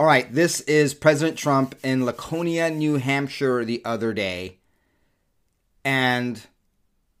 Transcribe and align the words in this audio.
All 0.00 0.06
right, 0.06 0.32
this 0.32 0.62
is 0.62 0.94
President 0.94 1.36
Trump 1.36 1.74
in 1.84 2.06
Laconia, 2.06 2.70
New 2.70 2.96
Hampshire 2.96 3.66
the 3.66 3.82
other 3.84 4.14
day. 4.14 4.56
And 5.84 6.40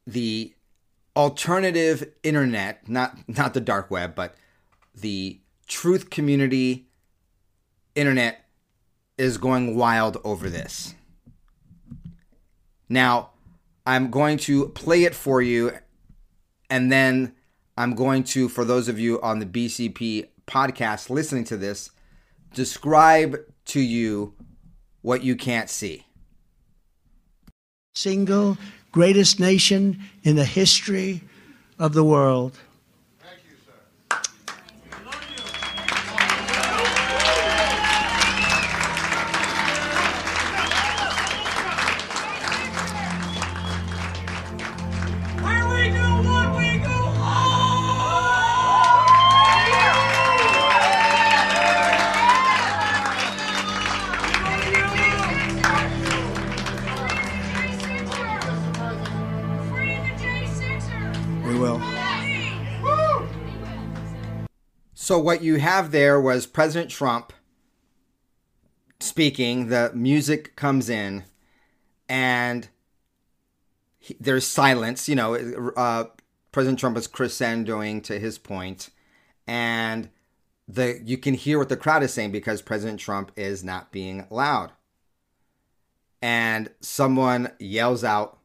the 0.06 0.54
alternative 1.14 2.10
internet, 2.22 2.88
not 2.88 3.18
not 3.28 3.52
the 3.52 3.60
dark 3.60 3.90
web, 3.90 4.14
but 4.14 4.34
the 4.94 5.40
truth 5.68 6.08
community 6.08 6.86
internet 7.94 8.46
is 9.18 9.36
going 9.36 9.76
wild 9.76 10.16
over 10.24 10.48
this. 10.48 10.94
Now, 12.88 13.32
I'm 13.84 14.10
going 14.10 14.38
to 14.38 14.68
play 14.68 15.04
it 15.04 15.14
for 15.14 15.42
you 15.42 15.72
and 16.70 16.90
then 16.90 17.34
I'm 17.76 17.94
going 17.94 18.24
to 18.24 18.48
for 18.48 18.64
those 18.64 18.88
of 18.88 18.98
you 18.98 19.20
on 19.20 19.38
the 19.38 19.44
BCP 19.44 20.28
podcast 20.46 21.10
listening 21.10 21.44
to 21.44 21.58
this 21.58 21.90
describe 22.54 23.38
to 23.66 23.80
you 23.80 24.34
what 25.02 25.22
you 25.22 25.36
can't 25.36 25.70
see. 25.70 26.06
Single 27.94 28.58
greatest 28.92 29.38
nation 29.38 30.00
in 30.22 30.36
the 30.36 30.44
history 30.44 31.22
of 31.78 31.92
the 31.92 32.04
world. 32.04 32.58
So 65.10 65.18
what 65.18 65.42
you 65.42 65.56
have 65.56 65.90
there 65.90 66.20
was 66.20 66.46
President 66.46 66.88
Trump 66.88 67.32
speaking. 69.00 69.66
The 69.66 69.90
music 69.92 70.54
comes 70.54 70.88
in, 70.88 71.24
and 72.08 72.68
he, 73.98 74.16
there's 74.20 74.46
silence. 74.46 75.08
You 75.08 75.16
know, 75.16 75.72
uh, 75.76 76.04
President 76.52 76.78
Trump 76.78 76.96
is 76.96 77.08
crescendoing 77.08 78.04
to 78.04 78.20
his 78.20 78.38
point, 78.38 78.90
and 79.48 80.10
the 80.68 81.00
you 81.04 81.18
can 81.18 81.34
hear 81.34 81.58
what 81.58 81.70
the 81.70 81.76
crowd 81.76 82.04
is 82.04 82.14
saying 82.14 82.30
because 82.30 82.62
President 82.62 83.00
Trump 83.00 83.32
is 83.34 83.64
not 83.64 83.90
being 83.90 84.28
loud. 84.30 84.70
And 86.22 86.70
someone 86.78 87.50
yells 87.58 88.04
out, 88.04 88.38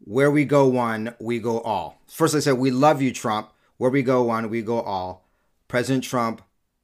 "Where 0.00 0.30
we 0.30 0.44
go 0.44 0.68
one, 0.68 1.14
we 1.18 1.38
go 1.38 1.62
all." 1.62 2.02
First, 2.06 2.34
I 2.34 2.40
said, 2.40 2.58
"We 2.58 2.70
love 2.70 3.00
you, 3.00 3.10
Trump." 3.10 3.48
Where 3.76 3.90
we 3.90 4.02
go 4.02 4.22
one, 4.22 4.50
we 4.50 4.62
go 4.62 4.80
all. 4.80 5.26
President 5.68 6.04
Trump 6.04 6.42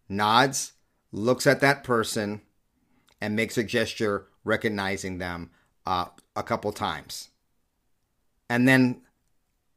nods, 0.08 0.72
looks 1.12 1.46
at 1.46 1.60
that 1.60 1.84
person, 1.84 2.40
and 3.20 3.36
makes 3.36 3.58
a 3.58 3.64
gesture 3.64 4.26
recognizing 4.44 5.18
them 5.18 5.50
uh, 5.86 6.06
a 6.34 6.42
couple 6.42 6.72
times. 6.72 7.28
And 8.48 8.66
then 8.66 9.02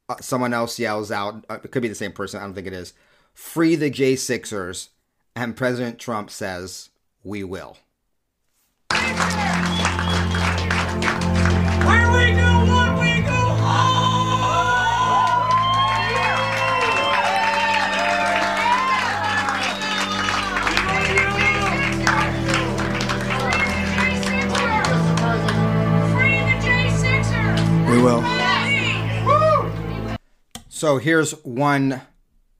uh, 0.10 0.16
someone 0.22 0.54
else 0.54 0.80
yells 0.80 1.12
out, 1.12 1.46
uh, 1.50 1.60
it 1.64 1.72
could 1.72 1.82
be 1.82 1.88
the 1.88 1.96
same 1.96 2.12
person, 2.12 2.40
I 2.40 2.44
don't 2.44 2.54
think 2.54 2.68
it 2.68 2.74
is, 2.74 2.94
free 3.34 3.76
the 3.76 3.92
J6ers. 3.92 4.90
And 5.36 5.56
President 5.56 6.00
Trump 6.00 6.30
says, 6.30 6.90
we 7.24 7.44
will. 7.44 7.78
So 30.84 30.98
here's 30.98 31.32
one 31.46 32.02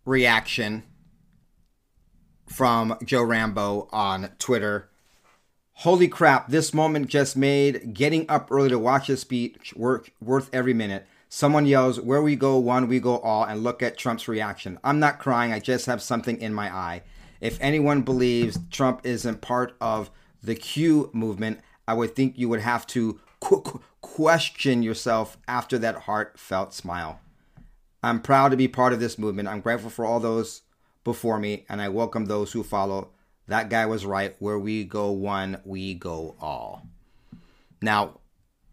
reaction 0.06 0.84
from 2.48 2.98
Joe 3.04 3.22
Rambo 3.22 3.90
on 3.92 4.30
Twitter. 4.40 4.90
Holy 5.74 6.08
crap, 6.08 6.48
this 6.48 6.74
moment 6.74 7.10
just 7.10 7.36
made 7.36 7.94
getting 7.94 8.26
up 8.30 8.50
early 8.50 8.70
to 8.70 8.80
watch 8.80 9.08
this 9.08 9.20
speech 9.20 9.74
worth, 9.76 10.10
worth 10.22 10.50
every 10.54 10.74
minute. 10.74 11.06
Someone 11.28 11.66
yells, 11.66 12.00
Where 12.00 12.22
we 12.22 12.38
go 12.38 12.58
one, 12.60 12.88
we 12.88 13.02
go 13.02 13.18
all, 13.18 13.44
and 13.44 13.62
look 13.62 13.84
at 13.84 13.98
Trump's 13.98 14.30
reaction. 14.30 14.80
I'm 14.86 15.02
not 15.02 15.20
crying, 15.20 15.52
I 15.52 15.60
just 15.60 15.86
have 15.88 16.02
something 16.02 16.40
in 16.40 16.54
my 16.54 16.74
eye. 16.74 17.02
If 17.42 17.58
anyone 17.60 18.04
believes 18.04 18.58
Trump 18.72 19.02
isn't 19.04 19.42
part 19.42 19.76
of 19.82 20.10
the 20.42 20.56
Q 20.56 21.10
movement, 21.12 21.60
I 21.90 21.94
would 21.94 22.16
think 22.16 22.38
you 22.38 22.48
would 22.48 22.62
have 22.62 22.88
to 22.88 23.20
qu- 23.42 23.82
question 24.00 24.82
yourself 24.82 25.38
after 25.46 25.78
that 25.80 26.04
heartfelt 26.04 26.74
smile. 26.74 27.20
I'm 28.04 28.22
proud 28.22 28.50
to 28.50 28.58
be 28.58 28.68
part 28.68 28.92
of 28.92 29.00
this 29.00 29.18
movement. 29.18 29.48
I'm 29.48 29.62
grateful 29.62 29.90
for 29.90 30.06
all 30.06 30.20
those 30.20 30.62
before 31.06 31.40
me, 31.40 31.66
and 31.70 31.82
I 31.82 31.88
welcome 31.88 32.26
those 32.26 32.52
who 32.52 32.62
follow. 32.62 33.12
That 33.48 33.70
guy 33.70 33.86
was 33.86 34.06
right. 34.06 34.36
Where 34.40 34.60
we 34.60 34.84
go 34.84 35.12
one, 35.12 35.62
we 35.64 35.94
go 35.94 36.36
all. 36.42 36.86
Now, 37.82 38.20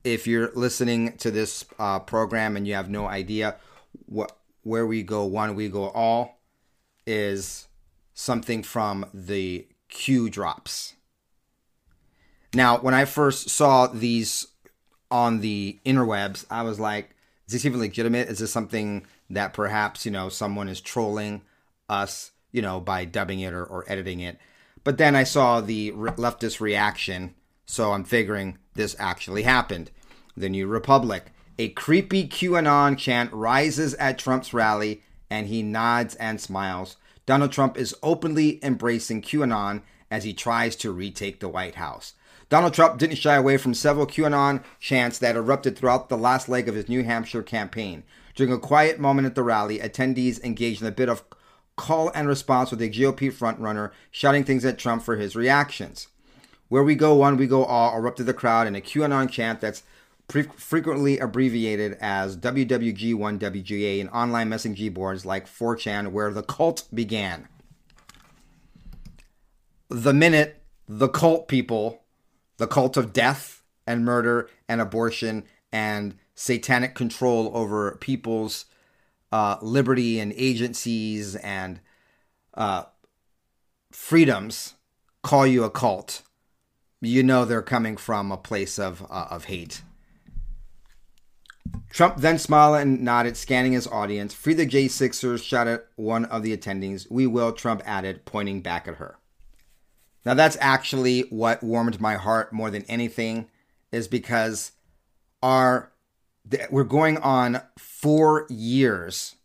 if 0.03 0.27
you're 0.27 0.51
listening 0.55 1.17
to 1.19 1.31
this 1.31 1.65
uh, 1.79 2.01
program 2.01 2.57
and 2.57 2.67
you 2.67 2.75
have 2.75 2.91
no 2.91 3.07
idea 3.07 3.57
what 4.07 4.37
where 4.63 4.87
we 4.87 5.03
go 5.03 5.25
one, 5.25 5.55
we 5.55 5.69
go 5.69 5.89
all 5.89 6.41
is 7.07 7.69
something 8.15 8.63
from 8.63 9.07
the 9.15 9.67
Q 9.89 10.29
drops. 10.29 10.95
Now, 12.53 12.79
when 12.79 12.95
I 12.95 13.05
first 13.05 13.49
saw 13.49 13.87
these 13.87 14.49
on 15.11 15.41
the 15.41 15.79
interwebs, 15.85 16.45
I 16.51 16.63
was 16.63 16.79
like, 16.81 17.15
is 17.51 17.55
this 17.55 17.67
even 17.67 17.81
legitimate? 17.81 18.29
Is 18.29 18.39
this 18.39 18.53
something 18.53 19.05
that 19.29 19.55
perhaps 19.55 20.07
you 20.07 20.13
know 20.13 20.29
someone 20.29 20.69
is 20.69 20.81
trolling 20.81 21.43
us 21.89 22.31
you 22.53 22.63
know 22.63 22.79
by 22.79 23.05
dubbing 23.05 23.41
it 23.41 23.53
or, 23.53 23.65
or 23.65 23.85
editing 23.89 24.21
it? 24.21 24.39
But 24.85 24.99
then 24.99 25.17
i 25.17 25.25
saw 25.25 25.61
the 25.61 25.91
re- 25.91 26.13
leftist 26.13 26.61
reaction 26.61 27.35
so 27.67 27.91
i'm 27.91 28.05
figuring 28.05 28.59
this 28.75 28.95
actually 29.01 29.43
happened. 29.43 29.91
The 30.37 30.49
new 30.49 30.69
republic. 30.69 31.33
A 31.59 31.71
creepy 31.71 32.29
qanon 32.29 32.97
chant 32.97 33.33
rises 33.33 33.95
at 33.95 34.17
trump's 34.17 34.55
rally 34.55 35.03
and 35.29 35.49
he 35.49 35.65
nods 35.65 36.15
and 36.15 36.41
smiles. 36.41 36.99
Donald 37.27 37.51
trump 37.51 37.77
is 37.77 37.97
openly 38.01 38.65
embracing 38.65 39.23
qanon 39.23 39.83
as 40.09 40.23
he 40.23 40.33
tries 40.33 40.77
to 40.77 40.93
retake 40.93 41.41
the 41.41 41.49
white 41.49 41.75
house 41.75 42.15
Donald 42.51 42.75
Trump 42.75 42.99
didn't 42.99 43.17
shy 43.17 43.37
away 43.37 43.57
from 43.57 43.73
several 43.73 44.07
QAnon 44.07 44.63
chants 44.81 45.19
that 45.19 45.37
erupted 45.37 45.79
throughout 45.79 46.09
the 46.09 46.19
last 46.19 46.49
leg 46.49 46.69
of 46.69 46.75
his 46.75 46.89
New 46.89 47.05
Hampshire 47.05 47.45
campaign. 47.45 48.03
During 48.35 48.53
a 48.53 48.59
quiet 48.59 48.99
moment 48.99 49.27
at 49.27 49.37
the 49.37 49.45
rally, 49.45 49.79
attendees 49.79 50.43
engaged 50.43 50.83
in 50.83 50.89
a 50.89 50.93
bit 50.93 51.09
of 51.09 51.23
call 51.77 52.11
and 52.11 52.27
response 52.27 52.71
with 52.71 52.81
the 52.81 52.91
GOP 52.91 53.33
frontrunner 53.33 53.93
shouting 54.11 54.43
things 54.43 54.65
at 54.65 54.79
Trump 54.79 55.05
for 55.05 55.17
his 55.17 55.37
reactions. 55.37 56.09
Where 56.69 56.83
we 56.83 56.97
go 56.97 57.15
one, 57.15 57.37
we 57.37 57.47
go 57.47 57.65
all 57.65 57.97
erupted 57.97 58.27
the 58.27 58.35
crowd 58.35 58.67
in 58.67 58.75
a 58.75 58.81
QAnon 58.81 59.31
chant 59.31 59.61
that's 59.61 59.85
pre- 60.27 60.43
frequently 60.43 61.19
abbreviated 61.19 61.99
as 62.01 62.37
WWG1WGA 62.37 64.01
in 64.01 64.09
online 64.09 64.51
messaging 64.51 64.93
boards 64.93 65.25
like 65.25 65.47
4chan, 65.47 66.09
where 66.11 66.33
the 66.33 66.43
cult 66.43 66.89
began. 66.93 67.47
The 69.89 70.13
minute 70.13 70.63
the 70.89 71.09
cult 71.09 71.47
people, 71.47 72.03
the 72.61 72.67
cult 72.67 72.99
of 72.99 73.15
death 73.15 73.63
and 73.87 74.05
murder 74.05 74.51
and 74.69 74.83
abortion 74.83 75.45
and 75.73 76.15
satanic 76.35 76.95
control 76.95 77.51
over 77.55 77.97
people's 78.03 78.67
uh, 79.33 79.57
liberty 79.63 80.21
and 80.21 80.35
agencies 80.37 81.37
and 81.37 81.81
uh, 82.53 82.83
freedoms 83.91 84.75
call 85.23 85.47
you 85.47 85.65
a 85.65 85.71
cult, 85.71 86.21
you 87.01 87.23
know 87.23 87.47
they're 87.47 87.63
coming 87.63 87.97
from 87.97 88.31
a 88.31 88.37
place 88.37 88.79
of 88.79 89.07
uh, 89.11 89.29
of 89.31 89.45
hate. 89.45 89.81
Trump 91.89 92.19
then 92.19 92.39
smiled 92.39 92.77
and 92.77 93.01
nodded, 93.01 93.39
scanning 93.39 93.73
his 93.73 93.87
audience. 93.87 94.35
Free 94.35 94.55
the 94.55 94.67
J6ers, 94.67 95.43
shouted 95.43 95.81
one 95.97 96.27
of 96.27 96.43
the 96.43 96.55
attendings. 96.55 97.11
We 97.11 97.27
will, 97.27 97.53
Trump 97.53 97.83
added, 97.87 98.27
pointing 98.27 98.61
back 98.61 98.87
at 98.87 98.97
her. 98.97 99.20
Now, 100.25 100.35
that's 100.35 100.59
actually 100.61 101.23
what 101.31 101.63
warmed 101.63 102.01
my 102.01 102.15
heart 102.15 102.53
more 102.53 102.71
than 102.71 102.85
anything, 102.85 103.49
is 103.91 104.09
because 104.09 104.73
our 105.43 105.93
we're 106.71 106.85
going 106.85 107.19
on 107.19 107.63
four 107.79 108.47
years 108.49 109.37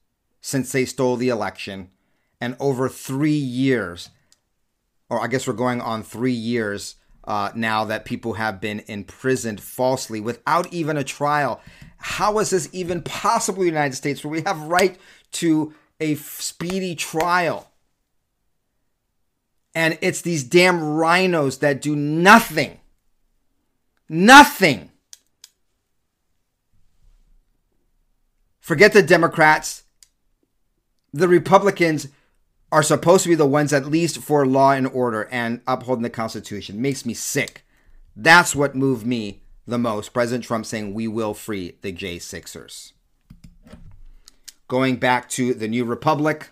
since 0.42 0.72
they 0.72 0.86
stole 0.86 1.18
the 1.18 1.30
election, 1.30 1.89
and 2.39 2.56
over 2.60 2.88
three 2.88 3.31
years, 3.31 4.10
or 5.10 5.22
I 5.22 5.27
guess 5.27 5.48
we're 5.48 5.54
going 5.54 5.81
on 5.81 6.04
three 6.04 6.31
years 6.33 6.95
uh, 7.24 7.51
now 7.56 7.86
that 7.86 8.06
people 8.06 8.33
have 8.33 8.62
been 8.62 8.83
imprisoned 8.88 9.60
falsely 9.60 10.21
without 10.21 10.71
even 10.71 10.98
a 10.98 11.04
trial. 11.04 11.62
How 11.98 12.38
is 12.39 12.51
this 12.51 12.69
even 12.71 13.01
possible 13.01 13.66
United 13.66 13.95
States 13.95 14.24
where 14.24 14.31
we 14.31 14.42
have 14.42 14.62
right 14.62 14.98
to 15.33 15.74
a 16.00 16.16
speedy 16.16 16.95
trial? 16.95 17.71
And 19.75 20.00
it's 20.01 20.22
these 20.22 20.44
damn 20.44 20.80
RINOs 20.80 21.60
that 21.60 21.81
do 21.81 21.95
nothing. 21.95 22.80
Nothing 24.10 24.89
Forget 28.66 28.94
the 28.94 29.04
Democrats. 29.04 29.83
The 31.13 31.27
Republicans 31.27 32.07
are 32.72 32.81
supposed 32.81 33.22
to 33.22 33.30
be 33.30 33.36
the 33.36 33.45
ones 33.45 33.72
at 33.72 33.86
least 33.86 34.18
for 34.18 34.44
law 34.44 34.72
and 34.72 34.88
order 34.88 35.27
and 35.30 35.62
upholding 35.68 36.01
the 36.01 36.10
Constitution. 36.10 36.81
Makes 36.81 37.06
me 37.06 37.13
sick. 37.13 37.63
That's 38.16 38.56
what 38.56 38.74
moved 38.74 39.06
me 39.06 39.44
the 39.68 39.78
most. 39.78 40.13
President 40.13 40.45
Trump 40.45 40.66
saying 40.66 40.95
we 40.95 41.07
will 41.07 41.36
free 41.36 41.78
the 41.83 41.94
J6ers. 41.94 42.94
Going 44.68 44.95
back 44.95 45.30
to 45.30 45.54
the 45.54 45.68
New 45.68 45.86
Republic. 45.86 46.50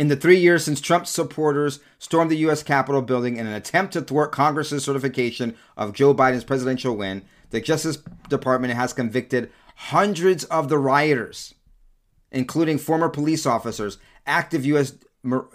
In 0.00 0.08
the 0.08 0.16
three 0.16 0.38
years 0.38 0.64
since 0.64 0.80
Trump's 0.80 1.10
supporters 1.10 1.78
stormed 1.98 2.30
the 2.30 2.38
U.S. 2.38 2.62
Capitol 2.62 3.02
building 3.02 3.36
in 3.36 3.46
an 3.46 3.52
attempt 3.52 3.92
to 3.92 4.00
thwart 4.00 4.32
Congress's 4.32 4.82
certification 4.82 5.54
of 5.76 5.92
Joe 5.92 6.14
Biden's 6.14 6.42
presidential 6.42 6.96
win, 6.96 7.20
the 7.50 7.60
Justice 7.60 7.98
Department 8.30 8.72
has 8.72 8.94
convicted 8.94 9.52
hundreds 9.76 10.44
of 10.44 10.70
the 10.70 10.78
rioters, 10.78 11.52
including 12.32 12.78
former 12.78 13.10
police 13.10 13.44
officers, 13.44 13.98
active 14.26 14.64
U.S. 14.64 14.94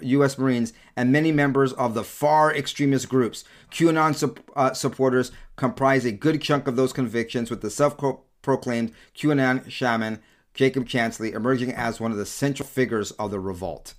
U.S. 0.02 0.38
Marines, 0.38 0.74
and 0.96 1.12
many 1.12 1.32
members 1.32 1.74
of 1.74 1.96
the 1.96 2.04
far 2.04 2.56
extremist 2.56 3.10
groups. 3.10 3.46
QAnon 3.72 4.14
su- 4.14 4.36
uh, 4.56 4.74
supporters 4.74 5.32
comprise 5.56 6.06
a 6.06 6.12
good 6.12 6.40
chunk 6.40 6.68
of 6.68 6.76
those 6.76 6.94
convictions, 6.94 7.50
with 7.50 7.62
the 7.62 7.72
self 7.72 7.98
proclaimed 8.44 8.92
QAnon 9.18 9.68
shaman 9.72 10.22
Jacob 10.54 10.88
Chansley 10.88 11.34
emerging 11.34 11.74
as 11.74 12.00
one 12.00 12.12
of 12.12 12.18
the 12.20 12.28
central 12.28 12.70
figures 12.70 13.10
of 13.14 13.32
the 13.32 13.40
revolt. 13.40 13.96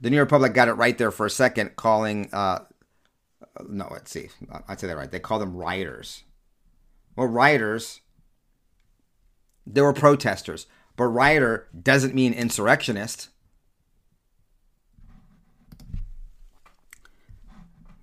The 0.00 0.10
New 0.10 0.18
Republic 0.20 0.52
got 0.52 0.68
it 0.68 0.74
right 0.74 0.96
there 0.96 1.10
for 1.10 1.26
a 1.26 1.30
second, 1.30 1.76
calling 1.76 2.28
uh, 2.32 2.60
no, 3.68 3.88
let's 3.90 4.10
see. 4.10 4.28
I'd 4.68 4.80
say 4.80 4.86
that 4.86 4.96
right. 4.96 5.10
They 5.10 5.20
call 5.20 5.38
them 5.38 5.56
rioters. 5.56 6.24
Well, 7.16 7.26
rioters, 7.26 8.00
they 9.66 9.80
were 9.80 9.92
protesters, 9.92 10.66
but 10.96 11.04
rioter 11.04 11.68
doesn't 11.80 12.14
mean 12.14 12.32
insurrectionist. 12.32 13.28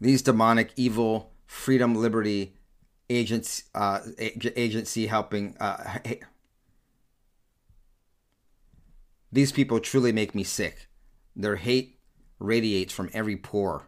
These 0.01 0.21
demonic, 0.21 0.71
evil, 0.75 1.31
freedom, 1.45 1.95
liberty 1.95 2.55
agents, 3.09 3.63
uh, 3.73 3.99
agency 4.17 5.07
helping. 5.07 5.55
Uh, 5.59 5.99
these 9.31 9.51
people 9.51 9.79
truly 9.79 10.11
make 10.11 10.35
me 10.35 10.43
sick. 10.43 10.87
Their 11.35 11.55
hate 11.57 11.99
radiates 12.39 12.93
from 12.93 13.09
every 13.13 13.37
pore. 13.37 13.87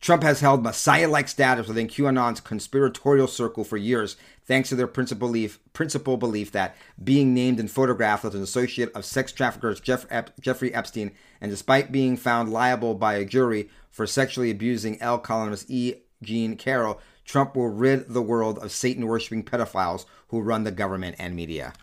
Trump 0.00 0.22
has 0.22 0.40
held 0.40 0.62
Messiah 0.62 1.08
like 1.08 1.28
status 1.28 1.68
within 1.68 1.86
QAnon's 1.86 2.40
conspiratorial 2.40 3.26
circle 3.26 3.64
for 3.64 3.76
years, 3.76 4.16
thanks 4.46 4.70
to 4.70 4.74
their 4.74 4.86
principal 4.86 5.28
belief, 5.28 5.58
principal 5.74 6.16
belief 6.16 6.52
that 6.52 6.74
being 7.02 7.34
named 7.34 7.60
and 7.60 7.70
photographed 7.70 8.24
as 8.24 8.34
an 8.34 8.42
associate 8.42 8.90
of 8.94 9.04
sex 9.04 9.30
traffickers 9.30 9.78
Jeff 9.78 10.06
Jeffrey 10.40 10.72
Epstein, 10.72 11.12
and 11.40 11.50
despite 11.50 11.92
being 11.92 12.16
found 12.16 12.50
liable 12.50 12.94
by 12.94 13.14
a 13.14 13.26
jury 13.26 13.68
for 13.90 14.06
sexually 14.06 14.50
abusing 14.50 15.00
Elle 15.02 15.18
columnist 15.18 15.70
E. 15.70 15.96
Jean 16.22 16.56
Carroll, 16.56 16.98
Trump 17.26 17.54
will 17.54 17.68
rid 17.68 18.08
the 18.08 18.22
world 18.22 18.58
of 18.58 18.72
Satan 18.72 19.06
worshiping 19.06 19.44
pedophiles 19.44 20.06
who 20.28 20.40
run 20.40 20.64
the 20.64 20.70
government 20.70 21.16
and 21.18 21.36
media. 21.36 21.74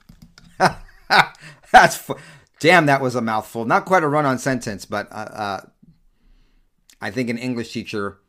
That's 1.72 2.12
damn, 2.60 2.86
that 2.88 3.02
was 3.02 3.16
a 3.16 3.22
mouthful. 3.22 3.66
Not 3.66 3.86
quite 3.86 4.04
a 4.04 4.08
run 4.08 4.26
on 4.26 4.40
sentence, 4.40 4.86
but 4.86 5.12
uh, 5.12 5.16
uh, 5.16 5.62
I 7.02 7.12
think 7.12 7.30
an 7.30 7.38
English 7.38 7.72
teacher 7.72 8.20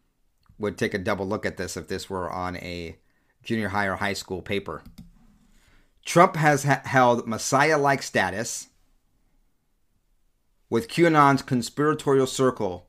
would 0.59 0.77
take 0.77 0.95
a 0.95 0.99
double 0.99 1.27
look 1.27 1.47
at 1.47 1.57
this 1.57 1.77
if 1.77 1.89
this 1.89 2.11
were 2.11 2.31
on 2.31 2.57
a 2.57 2.97
junior 3.43 3.69
high 3.69 3.87
or 3.87 3.97
high 3.97 4.13
school 4.13 4.43
paper. 4.43 4.83
Trump 6.05 6.37
has 6.37 6.65
ha- 6.65 6.83
held 6.85 7.29
Messiah 7.29 7.79
like 7.79 8.03
status 8.03 8.69
with 10.71 10.89
QAnon's 10.89 11.43
conspiratorial 11.43 12.27
circle 12.27 12.89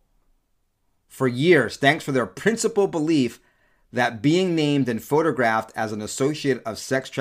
for 1.08 1.28
years, 1.28 1.76
thanks 1.76 2.04
for 2.06 2.12
their 2.12 2.26
principal 2.26 2.88
belief 2.88 3.42
that 3.92 4.22
being 4.22 4.56
named 4.56 4.88
and 4.88 5.02
photographed 5.02 5.72
as 5.76 5.92
an 5.92 6.02
associate 6.02 6.62
of 6.66 6.78
sex, 6.78 7.12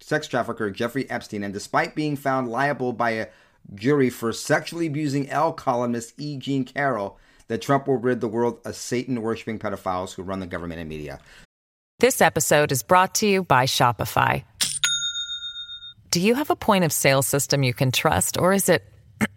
sex 0.00 0.26
trafficker 0.26 0.70
Jeffrey 0.70 1.08
Epstein, 1.08 1.44
and 1.44 1.54
despite 1.54 1.94
being 1.94 2.16
found 2.16 2.48
liable 2.48 2.92
by 2.92 3.10
a 3.10 3.28
jury 3.74 4.10
for 4.10 4.32
sexually 4.32 4.86
abusing 4.86 5.28
Elle 5.30 5.52
columnist 5.52 6.14
E. 6.18 6.36
Jean 6.36 6.64
Carroll, 6.64 7.18
that 7.48 7.62
Trump 7.62 7.86
will 7.86 7.96
rid 7.96 8.20
the 8.20 8.28
world 8.28 8.60
of 8.64 8.74
Satan 8.74 9.22
worshiping 9.22 9.58
pedophiles 9.58 10.14
who 10.14 10.22
run 10.22 10.40
the 10.40 10.46
government 10.46 10.80
and 10.80 10.88
media. 10.88 11.20
This 12.00 12.20
episode 12.20 12.72
is 12.72 12.82
brought 12.82 13.14
to 13.16 13.26
you 13.26 13.44
by 13.44 13.64
Shopify. 13.64 14.42
Do 16.10 16.20
you 16.20 16.34
have 16.34 16.50
a 16.50 16.56
point 16.56 16.84
of 16.84 16.92
sale 16.92 17.22
system 17.22 17.62
you 17.62 17.72
can 17.72 17.92
trust, 17.92 18.36
or 18.38 18.52
is 18.52 18.68
it 18.68 18.84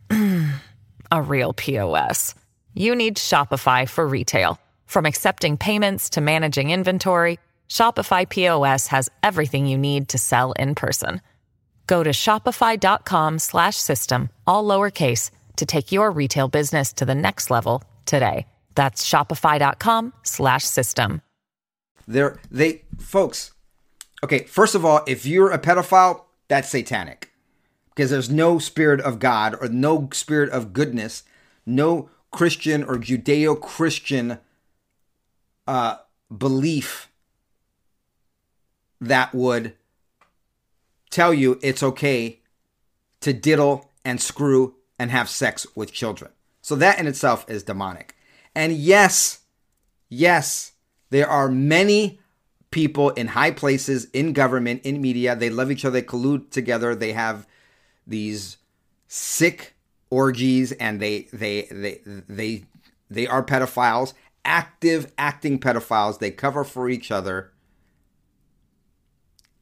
a 1.11 1.21
real 1.21 1.53
POS? 1.53 2.35
You 2.73 2.95
need 2.95 3.17
Shopify 3.17 3.87
for 3.87 4.07
retail. 4.07 4.59
From 4.89 5.05
accepting 5.05 5.55
payments 5.55 6.09
to 6.09 6.19
managing 6.19 6.71
inventory, 6.71 7.37
Shopify 7.69 8.27
POS 8.27 8.87
has 8.87 9.07
everything 9.21 9.67
you 9.67 9.77
need 9.77 10.09
to 10.09 10.17
sell 10.17 10.51
in 10.53 10.73
person. 10.73 11.21
Go 11.85 12.01
to 12.01 12.09
shopify.com/system 12.09 14.29
all 14.47 14.63
lowercase 14.63 15.29
to 15.57 15.65
take 15.67 15.91
your 15.91 16.09
retail 16.09 16.47
business 16.47 16.91
to 16.93 17.05
the 17.05 17.13
next 17.13 17.51
level 17.51 17.83
today. 18.05 18.47
That's 18.73 19.07
shopify.com 19.07 20.13
slash 20.23 20.63
system. 20.63 21.21
They're, 22.07 22.39
they, 22.49 22.81
folks, 22.97 23.51
okay, 24.23 24.45
first 24.45 24.73
of 24.73 24.85
all, 24.85 25.03
if 25.05 25.23
you're 25.23 25.51
a 25.51 25.59
pedophile, 25.59 26.23
that's 26.47 26.69
satanic 26.69 27.31
because 27.93 28.09
there's 28.09 28.31
no 28.31 28.57
spirit 28.57 29.01
of 29.01 29.19
God 29.19 29.55
or 29.61 29.69
no 29.69 30.09
spirit 30.13 30.49
of 30.49 30.73
goodness, 30.73 31.21
no 31.63 32.09
Christian 32.31 32.83
or 32.83 32.95
Judeo 32.95 33.61
Christian 33.61 34.39
uh, 35.69 35.97
belief 36.35 37.11
that 38.99 39.35
would 39.35 39.75
tell 41.11 41.31
you 41.31 41.59
it's 41.61 41.83
okay 41.83 42.39
to 43.21 43.33
diddle 43.33 43.91
and 44.03 44.19
screw 44.19 44.75
and 44.97 45.11
have 45.11 45.29
sex 45.29 45.67
with 45.75 45.93
children. 45.93 46.31
So 46.63 46.75
that 46.77 46.97
in 46.97 47.05
itself 47.05 47.45
is 47.47 47.61
demonic. 47.61 48.15
And 48.55 48.73
yes, 48.73 49.41
yes, 50.09 50.71
there 51.11 51.29
are 51.29 51.49
many 51.49 52.19
people 52.71 53.11
in 53.11 53.27
high 53.27 53.51
places, 53.51 54.07
in 54.11 54.33
government, 54.33 54.81
in 54.83 54.99
media. 54.99 55.35
They 55.35 55.51
love 55.51 55.69
each 55.69 55.85
other. 55.85 56.01
They 56.01 56.07
collude 56.07 56.49
together. 56.49 56.95
They 56.95 57.11
have 57.11 57.45
these 58.07 58.57
sick 59.07 59.75
orgies, 60.09 60.71
and 60.71 60.99
they 60.99 61.27
they 61.31 61.67
they 61.69 62.01
they 62.27 62.65
they 63.07 63.27
are 63.27 63.43
pedophiles, 63.43 64.13
active 64.49 65.13
acting 65.17 65.59
pedophiles. 65.59 66.19
They 66.19 66.31
cover 66.31 66.65
for 66.65 66.89
each 66.89 67.11
other, 67.11 67.53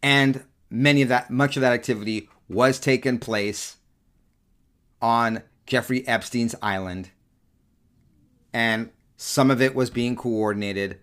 and 0.01 0.46
many 0.70 1.01
of 1.01 1.10
that, 1.10 1.29
much 1.29 1.58
of 1.58 1.62
that 1.62 1.74
activity 1.74 2.29
was 2.48 2.79
taking 2.79 3.20
place 3.20 3.75
on 5.01 5.44
Jeffrey 5.67 6.08
Epstein's 6.08 6.56
island, 6.62 7.12
and 8.53 8.89
some 9.17 9.51
of 9.51 9.62
it 9.62 9.75
was 9.75 9.89
being 9.89 10.15
coordinated 10.15 11.00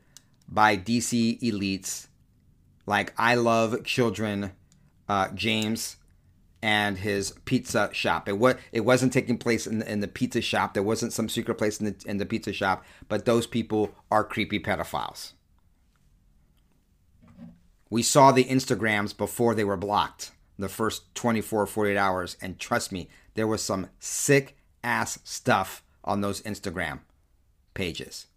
by 0.49 0.77
DC 0.77 1.39
elites 1.41 2.07
like 2.87 3.13
I 3.19 3.35
Love 3.35 3.85
Children, 3.85 4.53
uh, 5.09 5.29
James, 5.35 5.97
and 6.65 6.97
his 6.97 7.35
pizza 7.45 7.91
shop. 7.93 8.27
It 8.27 8.39
was 8.39 8.55
it 8.73 8.87
wasn't 8.87 9.13
taking 9.13 9.37
place 9.37 9.67
in 9.67 9.81
the, 9.81 9.93
in 9.93 10.01
the 10.01 10.09
pizza 10.09 10.41
shop. 10.41 10.73
There 10.73 10.83
wasn't 10.83 11.13
some 11.13 11.29
secret 11.29 11.57
place 11.57 11.79
in 11.79 11.85
the 11.85 11.95
in 12.07 12.17
the 12.17 12.25
pizza 12.25 12.55
shop. 12.55 12.87
But 13.07 13.27
those 13.27 13.47
people 13.47 13.95
are 14.11 14.25
creepy 14.25 14.59
pedophiles. 14.59 15.33
We 17.91 18.03
saw 18.03 18.33
the 18.33 18.47
Instagrams 18.47 19.15
before 19.15 19.55
they 19.55 19.63
were 19.63 19.77
blocked. 19.77 20.31
The 20.59 20.71
first 20.71 21.15
24, 21.17 21.67
48 21.67 21.99
hours, 21.99 22.37
and 22.41 22.59
trust 22.59 22.93
me, 22.93 23.11
there 23.35 23.47
was 23.47 23.63
some 23.63 23.91
sick 23.99 24.57
ass 24.83 25.19
stuff 25.23 25.85
on 26.03 26.23
those 26.23 26.41
Instagram 26.43 27.01
pages. 27.75 28.29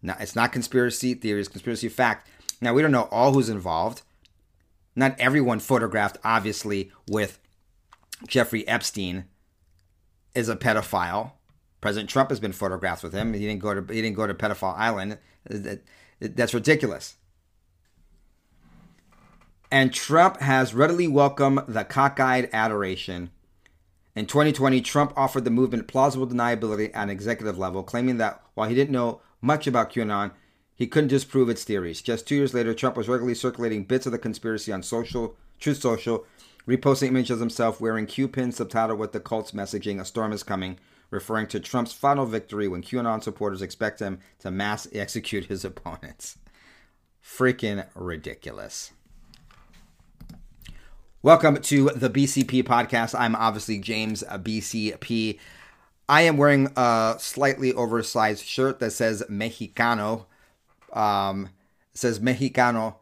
Now, 0.00 0.16
it's 0.18 0.36
not 0.36 0.52
conspiracy 0.52 1.12
theories, 1.14 1.48
conspiracy 1.48 1.90
fact. 1.90 2.28
Now, 2.62 2.72
we 2.72 2.80
don't 2.80 2.92
know 2.92 3.08
all 3.10 3.32
who's 3.34 3.50
involved. 3.50 4.02
Not 4.96 5.18
everyone 5.18 5.60
photographed, 5.60 6.18
obviously, 6.24 6.90
with 7.08 7.38
Jeffrey 8.26 8.66
Epstein 8.66 9.26
is 10.34 10.48
a 10.48 10.56
pedophile. 10.56 11.32
President 11.80 12.10
Trump 12.10 12.30
has 12.30 12.40
been 12.40 12.52
photographed 12.52 13.02
with 13.02 13.12
him. 13.12 13.32
He 13.32 13.40
didn't 13.40 13.62
go 13.62 13.80
to 13.80 13.92
he 13.92 14.02
didn't 14.02 14.16
go 14.16 14.26
to 14.26 14.34
pedophile 14.34 14.76
island. 14.76 15.18
That's 16.20 16.54
ridiculous. 16.54 17.16
And 19.72 19.94
Trump 19.94 20.40
has 20.40 20.74
readily 20.74 21.06
welcomed 21.06 21.60
the 21.68 21.84
cockeyed 21.84 22.50
adoration. 22.52 23.30
In 24.16 24.26
2020, 24.26 24.80
Trump 24.80 25.12
offered 25.16 25.44
the 25.44 25.50
movement 25.50 25.86
plausible 25.86 26.26
deniability 26.26 26.90
at 26.92 27.04
an 27.04 27.10
executive 27.10 27.56
level, 27.56 27.84
claiming 27.84 28.16
that 28.18 28.42
while 28.54 28.68
he 28.68 28.74
didn't 28.74 28.92
know 28.92 29.20
much 29.40 29.66
about 29.66 29.92
QAnon, 29.92 30.32
he 30.80 30.86
couldn't 30.86 31.08
disprove 31.08 31.50
its 31.50 31.62
theories. 31.62 32.00
Just 32.00 32.26
two 32.26 32.34
years 32.34 32.54
later, 32.54 32.72
Trump 32.72 32.96
was 32.96 33.06
regularly 33.06 33.34
circulating 33.34 33.84
bits 33.84 34.06
of 34.06 34.12
the 34.12 34.18
conspiracy 34.18 34.72
on 34.72 34.82
social, 34.82 35.36
Truth 35.58 35.82
Social, 35.82 36.24
reposting 36.66 37.08
images 37.08 37.32
of 37.32 37.40
himself 37.40 37.82
wearing 37.82 38.06
Q 38.06 38.26
pins 38.28 38.58
subtitled 38.58 38.96
with 38.96 39.12
the 39.12 39.20
cult's 39.20 39.50
messaging, 39.50 40.00
A 40.00 40.06
Storm 40.06 40.32
is 40.32 40.42
Coming, 40.42 40.78
referring 41.10 41.48
to 41.48 41.60
Trump's 41.60 41.92
final 41.92 42.24
victory 42.24 42.66
when 42.66 42.80
QAnon 42.80 43.22
supporters 43.22 43.60
expect 43.60 44.00
him 44.00 44.20
to 44.38 44.50
mass 44.50 44.88
execute 44.94 45.44
his 45.44 45.64
opponents. 45.66 46.38
Freaking 47.22 47.86
ridiculous. 47.94 48.92
Welcome 51.20 51.60
to 51.60 51.90
the 51.90 52.08
BCP 52.08 52.62
podcast. 52.62 53.14
I'm 53.14 53.36
obviously 53.36 53.80
James 53.80 54.24
BCP. 54.26 55.38
I 56.08 56.22
am 56.22 56.38
wearing 56.38 56.72
a 56.74 57.16
slightly 57.18 57.74
oversized 57.74 58.46
shirt 58.46 58.78
that 58.78 58.92
says 58.92 59.22
Mexicano. 59.28 60.24
Um, 60.92 61.50
says 61.94 62.20
Mexicano 62.20 62.96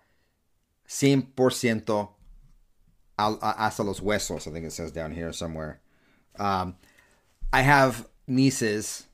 100% 0.89 2.09
hasta 3.19 3.83
los 3.83 4.01
huesos. 4.01 4.47
I 4.47 4.51
think 4.51 4.67
it 4.67 4.73
says 4.73 4.93
down 4.93 5.13
here 5.13 5.33
somewhere. 5.33 5.81
Um, 6.39 6.77
I 7.53 7.63
have 7.63 8.07
nieces, 8.27 9.07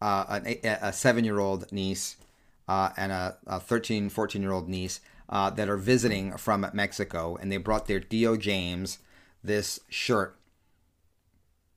uh, 0.00 0.40
a, 0.44 0.78
a 0.82 0.92
seven 0.92 1.24
year 1.24 1.38
old 1.38 1.70
niece, 1.72 2.16
uh, 2.68 2.90
and 2.96 3.12
a, 3.12 3.36
a 3.46 3.60
13, 3.60 4.08
14 4.08 4.42
year 4.42 4.52
old 4.52 4.68
niece 4.68 5.00
uh, 5.28 5.50
that 5.50 5.68
are 5.68 5.76
visiting 5.76 6.36
from 6.36 6.66
Mexico, 6.72 7.36
and 7.40 7.50
they 7.50 7.56
brought 7.56 7.86
their 7.86 8.00
Tío 8.00 8.38
James 8.38 8.98
this 9.42 9.80
shirt. 9.88 10.36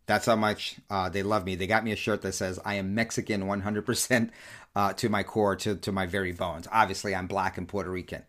That's 0.06 0.26
how 0.28 0.36
much 0.36 0.76
uh, 0.90 1.10
they 1.10 1.24
love 1.24 1.46
me. 1.46 1.56
They 1.56 1.68
got 1.68 1.84
me 1.84 1.92
a 1.92 1.96
shirt 1.96 2.22
that 2.22 2.34
says 2.34 2.60
"I 2.64 2.76
am 2.76 2.94
Mexican 2.94 3.44
100% 3.44 4.30
uh, 4.76 4.94
to 4.94 5.10
my 5.10 5.24
core, 5.24 5.56
to 5.58 5.76
to 5.76 5.92
my 5.92 6.06
very 6.06 6.32
bones." 6.32 6.68
Obviously, 6.72 7.16
I'm 7.16 7.28
black 7.28 7.58
and 7.58 7.68
Puerto 7.68 7.90
Rican, 7.90 8.24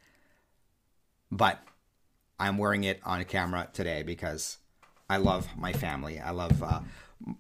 but 1.31 1.61
I'm 2.39 2.59
wearing 2.59 2.85
it 2.85 3.01
on 3.05 3.25
camera 3.25 3.69
today 3.73 4.03
because 4.03 4.59
I 5.09 5.19
love 5.19 5.49
my 5.57 5.73
family. 5.73 6.19
I 6.19 6.31
love 6.31 6.63
uh, 6.63 6.81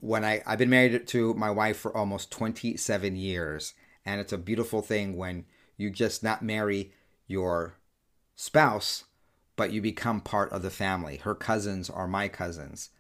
when 0.01 0.25
I 0.25 0.43
I've 0.47 0.59
been 0.59 0.71
married 0.71 1.07
to 1.09 1.35
my 1.35 1.51
wife 1.51 1.79
for 1.79 1.97
almost 1.97 2.31
27 2.31 3.17
years, 3.17 3.75
and 4.05 4.21
it's 4.21 4.33
a 4.33 4.39
beautiful 4.39 4.83
thing 4.83 5.17
when 5.17 5.45
you 5.77 5.91
just 5.91 6.23
not 6.23 6.43
marry 6.43 6.93
your 7.27 7.77
spouse, 8.35 9.05
but 9.57 9.73
you 9.73 9.81
become 9.81 10.21
part 10.21 10.53
of 10.53 10.63
the 10.63 10.71
family. 10.71 11.17
Her 11.19 11.35
cousins 11.35 11.91
are 11.91 12.07
my 12.07 12.29
cousins. 12.29 12.91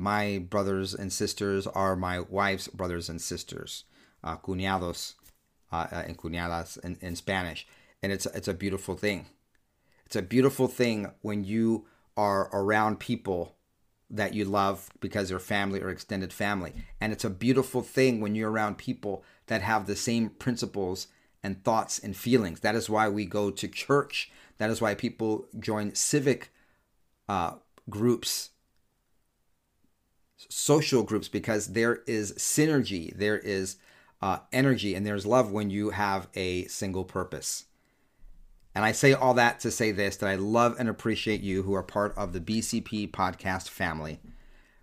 My 0.00 0.38
brothers 0.38 0.94
and 0.94 1.12
sisters 1.12 1.66
are 1.66 1.94
my 1.94 2.20
wife's 2.20 2.68
brothers 2.68 3.10
and 3.10 3.20
sisters, 3.20 3.84
uh, 4.24 4.38
cuñados 4.38 5.16
uh, 5.70 5.88
and 5.90 6.16
cuñadas 6.16 6.82
in, 6.82 6.96
in 7.02 7.16
Spanish. 7.16 7.66
And 8.02 8.10
it's, 8.10 8.24
it's 8.24 8.48
a 8.48 8.54
beautiful 8.54 8.96
thing. 8.96 9.26
It's 10.06 10.16
a 10.16 10.22
beautiful 10.22 10.68
thing 10.68 11.10
when 11.20 11.44
you 11.44 11.84
are 12.16 12.48
around 12.54 12.98
people 12.98 13.56
that 14.08 14.32
you 14.32 14.46
love 14.46 14.88
because 15.00 15.28
they're 15.28 15.38
family 15.38 15.82
or 15.82 15.90
extended 15.90 16.32
family. 16.32 16.72
And 16.98 17.12
it's 17.12 17.26
a 17.26 17.28
beautiful 17.28 17.82
thing 17.82 18.22
when 18.22 18.34
you're 18.34 18.50
around 18.50 18.78
people 18.78 19.22
that 19.48 19.60
have 19.60 19.86
the 19.86 19.96
same 19.96 20.30
principles 20.30 21.08
and 21.42 21.62
thoughts 21.62 21.98
and 21.98 22.16
feelings. 22.16 22.60
That 22.60 22.74
is 22.74 22.88
why 22.88 23.10
we 23.10 23.26
go 23.26 23.50
to 23.50 23.68
church. 23.68 24.30
That 24.56 24.70
is 24.70 24.80
why 24.80 24.94
people 24.94 25.46
join 25.58 25.94
civic 25.94 26.54
uh, 27.28 27.56
groups, 27.90 28.52
social 30.48 31.02
groups, 31.02 31.28
because 31.28 31.68
there 31.68 32.02
is 32.06 32.32
synergy, 32.32 33.16
there 33.16 33.38
is 33.38 33.76
uh, 34.22 34.38
energy, 34.52 34.94
and 34.94 35.06
there's 35.06 35.26
love 35.26 35.50
when 35.50 35.70
you 35.70 35.90
have 35.90 36.28
a 36.34 36.64
single 36.66 37.04
purpose. 37.04 37.64
And 38.74 38.84
I 38.84 38.92
say 38.92 39.12
all 39.12 39.34
that 39.34 39.60
to 39.60 39.70
say 39.70 39.90
this 39.90 40.16
that 40.16 40.28
I 40.28 40.36
love 40.36 40.76
and 40.78 40.88
appreciate 40.88 41.40
you 41.40 41.62
who 41.62 41.74
are 41.74 41.82
part 41.82 42.16
of 42.16 42.32
the 42.32 42.40
BCP 42.40 43.10
podcast 43.10 43.68
family 43.68 44.20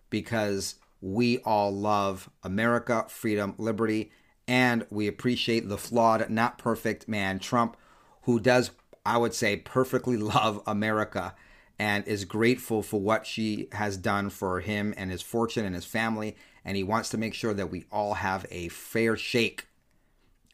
because 0.09 0.75
we 1.01 1.39
all 1.39 1.71
love 1.71 2.29
America, 2.43 3.05
freedom, 3.07 3.53
liberty, 3.57 4.11
and 4.47 4.85
we 4.89 5.07
appreciate 5.07 5.67
the 5.67 5.77
flawed, 5.77 6.29
not 6.29 6.57
perfect 6.57 7.07
man, 7.07 7.39
Trump, 7.39 7.77
who 8.23 8.39
does, 8.39 8.71
I 9.05 9.17
would 9.17 9.33
say, 9.33 9.57
perfectly 9.57 10.17
love 10.17 10.61
America 10.65 11.35
and 11.79 12.07
is 12.07 12.25
grateful 12.25 12.81
for 12.81 12.99
what 12.99 13.25
she 13.25 13.67
has 13.71 13.97
done 13.97 14.29
for 14.29 14.59
him 14.59 14.93
and 14.97 15.11
his 15.11 15.21
fortune 15.21 15.65
and 15.65 15.75
his 15.75 15.85
family. 15.85 16.35
And 16.65 16.75
he 16.75 16.83
wants 16.83 17.09
to 17.09 17.17
make 17.17 17.33
sure 17.33 17.53
that 17.53 17.71
we 17.71 17.85
all 17.91 18.15
have 18.15 18.45
a 18.49 18.67
fair 18.69 19.15
shake. 19.15 19.67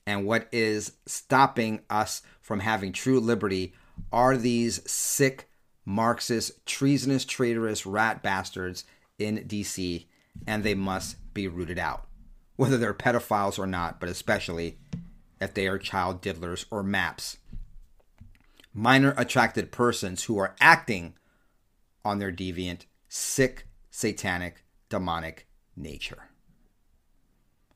And 0.06 0.26
what 0.26 0.48
is 0.52 0.94
stopping 1.06 1.82
us 1.90 2.22
from 2.42 2.60
having 2.60 2.92
true 2.92 3.20
liberty 3.20 3.74
are 4.12 4.36
these 4.36 4.82
sick, 4.90 5.50
Marxist, 5.86 6.66
treasonous, 6.66 7.26
traitorous 7.26 7.86
rat 7.86 8.22
bastards 8.22 8.84
in 9.18 9.38
DC, 9.48 10.06
and 10.46 10.64
they 10.64 10.76
must 10.76 11.16
be 11.34 11.48
rooted 11.48 11.80
out 11.80 12.06
whether 12.56 12.78
they're 12.78 12.94
pedophiles 12.94 13.58
or 13.58 13.68
not, 13.68 14.00
but 14.00 14.10
especially 14.10 14.78
if 15.42 15.54
they 15.54 15.68
are 15.68 15.78
child 15.78 16.22
diddlers 16.22 16.66
or 16.72 16.84
MAPS. 16.84 17.38
Minor 18.74 19.14
attracted 19.18 19.72
persons 19.72 20.24
who 20.24 20.38
are 20.38 20.56
acting 20.60 21.14
on 22.04 22.20
their 22.20 22.32
deviant, 22.32 22.86
sick, 23.08 23.68
satanic, 23.92 24.64
demonic 24.90 25.48
nature. 25.76 26.30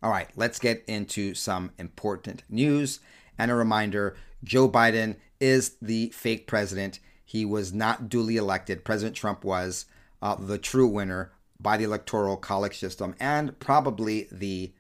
All 0.01 0.11
right, 0.11 0.29
let's 0.35 0.59
get 0.59 0.83
into 0.87 1.33
some 1.33 1.71
important 1.77 2.43
news. 2.49 2.99
And 3.37 3.51
a 3.51 3.55
reminder 3.55 4.15
Joe 4.43 4.69
Biden 4.69 5.17
is 5.39 5.75
the 5.81 6.09
fake 6.09 6.47
president. 6.47 6.99
He 7.23 7.45
was 7.45 7.73
not 7.73 8.09
duly 8.09 8.37
elected. 8.37 8.85
President 8.85 9.15
Trump 9.15 9.43
was 9.43 9.85
uh, 10.21 10.35
the 10.35 10.57
true 10.57 10.87
winner 10.87 11.31
by 11.59 11.77
the 11.77 11.83
electoral 11.83 12.37
college 12.37 12.77
system 12.77 13.15
and 13.19 13.59
probably 13.59 14.27
the 14.31 14.73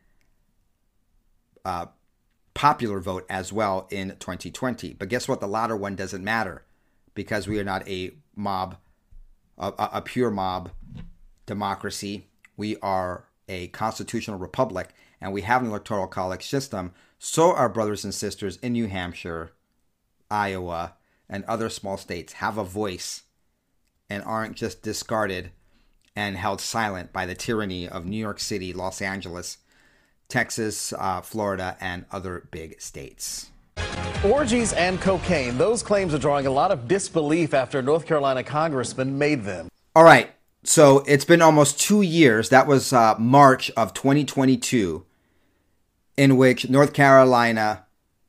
uh, 1.65 1.87
popular 2.57 2.99
vote 2.99 3.23
as 3.29 3.53
well 3.53 3.87
in 3.91 4.09
2020. 4.17 4.93
But 4.93 5.09
guess 5.09 5.27
what? 5.27 5.39
The 5.39 5.47
latter 5.47 5.77
one 5.77 5.95
doesn't 5.95 6.23
matter 6.23 6.65
because 7.13 7.47
we 7.47 7.59
are 7.59 7.63
not 7.63 7.87
a 7.87 8.13
mob, 8.35 8.77
a, 9.59 9.71
a 9.77 10.01
pure 10.01 10.31
mob 10.31 10.71
democracy. 11.45 12.25
We 12.57 12.75
are 12.77 13.25
a 13.47 13.67
constitutional 13.67 14.39
republic 14.39 14.89
and 15.21 15.31
we 15.31 15.43
have 15.43 15.61
an 15.61 15.67
electoral 15.67 16.07
college 16.07 16.47
system. 16.47 16.93
So 17.19 17.53
our 17.53 17.69
brothers 17.69 18.03
and 18.03 18.13
sisters 18.13 18.57
in 18.57 18.73
New 18.73 18.87
Hampshire, 18.87 19.51
Iowa, 20.31 20.95
and 21.29 21.43
other 21.45 21.69
small 21.69 21.97
states 21.97 22.33
have 22.33 22.57
a 22.57 22.63
voice 22.63 23.21
and 24.09 24.23
aren't 24.23 24.55
just 24.55 24.81
discarded 24.81 25.51
and 26.15 26.35
held 26.35 26.59
silent 26.59 27.13
by 27.13 27.27
the 27.27 27.35
tyranny 27.35 27.87
of 27.87 28.07
New 28.07 28.17
York 28.17 28.39
City, 28.39 28.73
Los 28.73 28.99
Angeles, 28.99 29.59
Texas, 30.29 30.93
uh, 30.97 31.21
Florida, 31.21 31.77
and 31.79 32.05
other 32.11 32.47
big 32.51 32.81
states. 32.81 33.49
Orgies 34.25 34.73
and 34.73 34.99
cocaine. 34.99 35.57
Those 35.57 35.83
claims 35.83 36.13
are 36.13 36.19
drawing 36.19 36.47
a 36.47 36.51
lot 36.51 36.71
of 36.71 36.87
disbelief 36.87 37.53
after 37.53 37.81
North 37.81 38.05
Carolina 38.05 38.43
congressman 38.43 39.17
made 39.17 39.43
them. 39.43 39.69
All 39.95 40.03
right. 40.03 40.31
So 40.63 40.99
it's 41.07 41.23
been 41.23 41.41
almost 41.41 41.79
two 41.79 42.01
years. 42.01 42.49
That 42.49 42.67
was 42.67 42.91
uh, 42.91 43.15
March 43.17 43.71
of 43.77 43.93
2022, 43.93 45.05
in 46.17 46.35
which 46.35 46.69
North 46.69 46.93
Carolina 46.93 47.85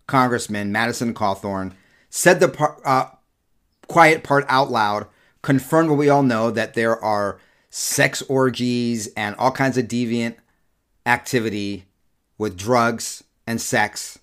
Congressman 0.07 0.71
Madison 0.71 1.15
Cawthorn 1.15 1.73
said 2.11 2.39
the 2.39 2.49
par- 2.49 2.81
uh, 2.85 3.07
quiet 3.89 4.23
part 4.23 4.45
out 4.49 4.71
loud, 4.71 5.07
confirmed 5.43 5.91
what 5.91 5.99
we 5.99 6.09
all 6.09 6.23
know 6.23 6.51
that 6.51 6.75
there 6.75 7.03
are 7.03 7.41
sex 7.71 8.23
orgies 8.23 9.09
and 9.17 9.35
all 9.37 9.51
kinds 9.51 9.77
of 9.77 9.87
deviant 9.87 10.37
activity 11.07 11.88
with 12.39 12.57
drugs 12.57 13.25
and 13.47 13.61
sex 13.61 14.19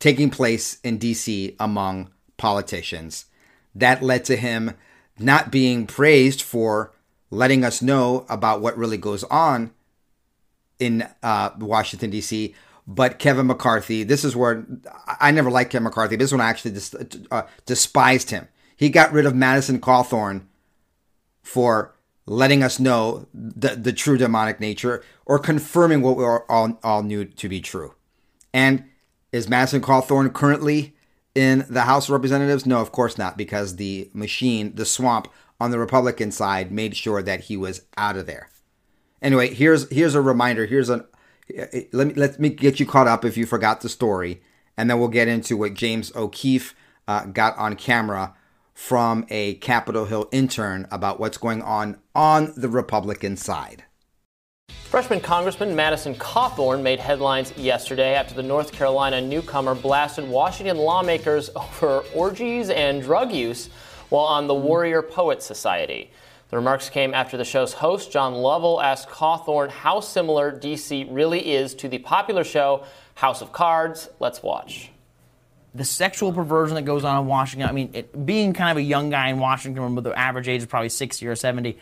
taking 0.00 0.30
place 0.30 0.78
in 0.82 0.98
DC 0.98 1.54
among 1.60 2.10
politicians. 2.36 3.26
That 3.74 4.02
led 4.02 4.24
to 4.24 4.36
him 4.36 4.74
not 5.18 5.52
being 5.52 5.86
praised 5.86 6.42
for 6.42 6.92
letting 7.30 7.64
us 7.64 7.80
know 7.80 8.26
about 8.28 8.60
what 8.60 8.76
really 8.76 8.96
goes 8.96 9.22
on 9.24 9.70
in 10.80 11.06
uh, 11.22 11.50
Washington, 11.58 12.10
D.C. 12.10 12.54
But 12.86 13.18
Kevin 13.18 13.46
McCarthy, 13.46 14.02
this 14.02 14.24
is 14.24 14.34
where 14.34 14.66
I 15.20 15.30
never 15.30 15.50
liked 15.50 15.70
Kevin 15.70 15.84
McCarthy. 15.84 16.16
This 16.16 16.32
one 16.32 16.40
I 16.40 16.48
actually 16.48 16.72
dis- 16.72 16.96
uh, 17.30 17.42
despised 17.66 18.30
him. 18.30 18.48
He 18.74 18.88
got 18.88 19.12
rid 19.12 19.26
of 19.26 19.34
Madison 19.34 19.78
Cawthorn 19.80 20.46
for 21.42 21.94
letting 22.26 22.62
us 22.62 22.78
know 22.78 23.26
the, 23.34 23.76
the 23.76 23.92
true 23.92 24.16
demonic 24.16 24.60
nature 24.60 25.02
or 25.26 25.38
confirming 25.38 26.02
what 26.02 26.16
we 26.16 26.24
all, 26.24 26.78
all 26.82 27.02
knew 27.02 27.24
to 27.24 27.48
be 27.48 27.60
true. 27.60 27.94
And 28.52 28.84
is 29.32 29.48
Madison 29.48 29.80
Cawthorn 29.80 30.32
currently 30.32 30.94
in 31.34 31.64
the 31.68 31.82
House 31.82 32.08
of 32.08 32.12
Representatives? 32.12 32.66
No, 32.66 32.80
of 32.80 32.92
course 32.92 33.16
not, 33.16 33.36
because 33.36 33.76
the 33.76 34.10
machine, 34.12 34.74
the 34.74 34.84
swamp 34.84 35.28
on 35.60 35.70
the 35.70 35.78
Republican 35.78 36.30
side, 36.32 36.72
made 36.72 36.96
sure 36.96 37.22
that 37.22 37.42
he 37.42 37.56
was 37.56 37.82
out 37.96 38.16
of 38.16 38.26
there. 38.26 38.50
Anyway, 39.22 39.52
here's 39.52 39.88
here's 39.90 40.14
a 40.14 40.20
reminder. 40.20 40.66
Here's 40.66 40.88
a 40.88 41.04
let 41.92 42.06
me 42.06 42.14
let 42.14 42.40
me 42.40 42.48
get 42.48 42.80
you 42.80 42.86
caught 42.86 43.06
up 43.06 43.24
if 43.24 43.36
you 43.36 43.44
forgot 43.46 43.80
the 43.80 43.88
story, 43.88 44.42
and 44.76 44.88
then 44.88 44.98
we'll 44.98 45.08
get 45.08 45.28
into 45.28 45.56
what 45.56 45.74
James 45.74 46.14
O'Keefe 46.16 46.74
uh, 47.06 47.26
got 47.26 47.56
on 47.58 47.76
camera 47.76 48.34
from 48.80 49.26
a 49.28 49.54
Capitol 49.56 50.06
Hill 50.06 50.26
intern 50.32 50.88
about 50.90 51.20
what's 51.20 51.36
going 51.36 51.60
on 51.60 51.98
on 52.14 52.50
the 52.56 52.68
Republican 52.68 53.36
side. 53.36 53.84
Freshman 54.84 55.20
Congressman 55.20 55.76
Madison 55.76 56.14
Cawthorn 56.14 56.82
made 56.82 56.98
headlines 56.98 57.56
yesterday 57.58 58.14
after 58.14 58.34
the 58.34 58.42
North 58.42 58.72
Carolina 58.72 59.20
newcomer 59.20 59.74
blasted 59.74 60.26
Washington 60.26 60.78
lawmakers 60.78 61.50
over 61.54 61.98
orgies 62.14 62.70
and 62.70 63.02
drug 63.02 63.30
use 63.30 63.68
while 64.08 64.24
on 64.24 64.46
the 64.46 64.54
Warrior 64.54 65.02
Poet 65.02 65.42
Society. 65.42 66.10
The 66.48 66.56
remarks 66.56 66.88
came 66.88 67.12
after 67.12 67.36
the 67.36 67.44
show's 67.44 67.74
host, 67.74 68.10
John 68.10 68.32
Lovell, 68.32 68.80
asked 68.80 69.10
Cawthorn 69.10 69.68
how 69.68 70.00
similar 70.00 70.50
DC 70.50 71.06
really 71.10 71.52
is 71.52 71.74
to 71.74 71.88
the 71.88 71.98
popular 71.98 72.44
show 72.44 72.84
House 73.14 73.42
of 73.42 73.52
Cards. 73.52 74.08
Let's 74.18 74.42
watch. 74.42 74.90
The 75.74 75.84
sexual 75.84 76.32
perversion 76.32 76.74
that 76.74 76.82
goes 76.82 77.04
on 77.04 77.20
in 77.20 77.26
Washington, 77.26 77.68
I 77.68 77.72
mean, 77.72 77.90
it, 77.92 78.26
being 78.26 78.52
kind 78.52 78.70
of 78.70 78.76
a 78.76 78.82
young 78.82 79.10
guy 79.10 79.28
in 79.28 79.38
Washington, 79.38 79.94
where 79.94 80.02
the 80.02 80.18
average 80.18 80.48
age 80.48 80.62
is 80.62 80.66
probably 80.66 80.88
60 80.88 81.26
or 81.26 81.36
70, 81.36 81.78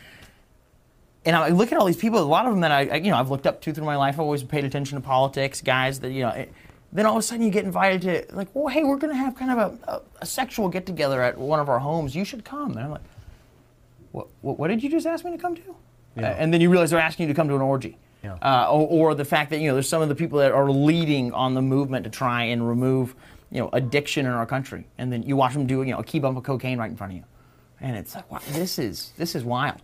and 1.25 1.37
I 1.37 1.49
look 1.49 1.73
at 1.73 1.78
all 1.78 1.87
these 1.87 1.97
people. 1.97 2.18
A 2.18 2.20
lot 2.20 2.46
of 2.46 2.53
them 2.53 2.61
that 2.61 2.72
I, 2.72 2.96
you 2.96 3.11
know, 3.11 3.16
I've 3.16 3.31
looked 3.31 3.46
up 3.46 3.61
to 3.62 3.72
through 3.72 3.85
my 3.85 3.96
life. 3.96 4.14
I've 4.14 4.20
always 4.20 4.42
paid 4.42 4.64
attention 4.64 4.96
to 4.96 5.07
politics, 5.07 5.61
guys. 5.61 6.01
That 6.01 6.12
you 6.12 6.22
know, 6.22 6.31
it, 6.31 6.53
then 6.92 7.07
all 7.07 7.16
of 7.16 7.20
a 7.20 7.22
sudden 7.22 7.44
you 7.44 7.51
get 7.51 7.64
invited 7.64 8.03
to 8.03 8.35
like, 8.35 8.48
well, 8.55 8.68
hey, 8.68 8.85
we're 8.85 8.96
going 8.96 9.12
to 9.12 9.18
have 9.18 9.37
kind 9.37 9.51
of 9.51 9.59
a, 9.59 9.92
a, 9.92 10.03
a 10.22 10.27
sexual 10.27 10.68
get 10.68 10.87
together 10.87 11.22
at 11.22 11.37
one 11.37 11.61
of 11.61 11.68
our 11.68 11.79
homes. 11.79 12.14
You 12.14 12.24
should 12.24 12.44
come. 12.44 12.72
And 12.72 12.81
I'm 12.81 12.90
like, 12.92 13.03
what, 14.12 14.29
what, 14.40 14.59
what 14.59 14.68
did 14.68 14.83
you 14.83 14.90
just 14.90 15.07
ask 15.07 15.24
me 15.24 15.33
to 15.33 15.38
come 15.38 15.55
to? 15.57 15.77
Yeah. 16.16 16.31
Uh, 16.31 16.35
and 16.35 16.53
then 16.53 16.61
you 16.61 16.70
realize 16.70 16.90
they're 16.90 17.01
asking 17.01 17.29
you 17.29 17.35
to 17.35 17.37
come 17.37 17.48
to 17.48 17.55
an 17.55 17.61
orgy. 17.61 17.98
Yeah. 18.24 18.35
Uh, 18.42 18.68
or, 18.70 19.11
or, 19.11 19.14
the 19.14 19.24
fact 19.24 19.51
that 19.51 19.61
you 19.61 19.68
know 19.68 19.74
there's 19.74 19.88
some 19.88 20.03
of 20.03 20.09
the 20.09 20.14
people 20.14 20.40
that 20.40 20.51
are 20.51 20.68
leading 20.68 21.33
on 21.33 21.55
the 21.55 21.62
movement 21.62 22.03
to 22.05 22.11
try 22.11 22.44
and 22.44 22.66
remove 22.66 23.14
you 23.50 23.61
know 23.61 23.70
addiction 23.72 24.26
in 24.26 24.32
our 24.32 24.46
country, 24.46 24.87
and 24.98 25.12
then 25.12 25.22
you 25.22 25.37
watch 25.37 25.54
them 25.54 25.66
do 25.66 25.82
you 25.82 25.92
know 25.92 25.98
a 25.98 26.04
key 26.04 26.18
bump 26.18 26.37
of 26.37 26.44
cocaine 26.44 26.78
right 26.78 26.90
in 26.90 26.96
front 26.96 27.12
of 27.12 27.18
you, 27.18 27.24
and 27.80 27.96
it's 27.96 28.14
like 28.14 28.30
wow, 28.30 28.40
this 28.52 28.78
is 28.78 29.12
this 29.16 29.34
is 29.34 29.44
wild. 29.44 29.80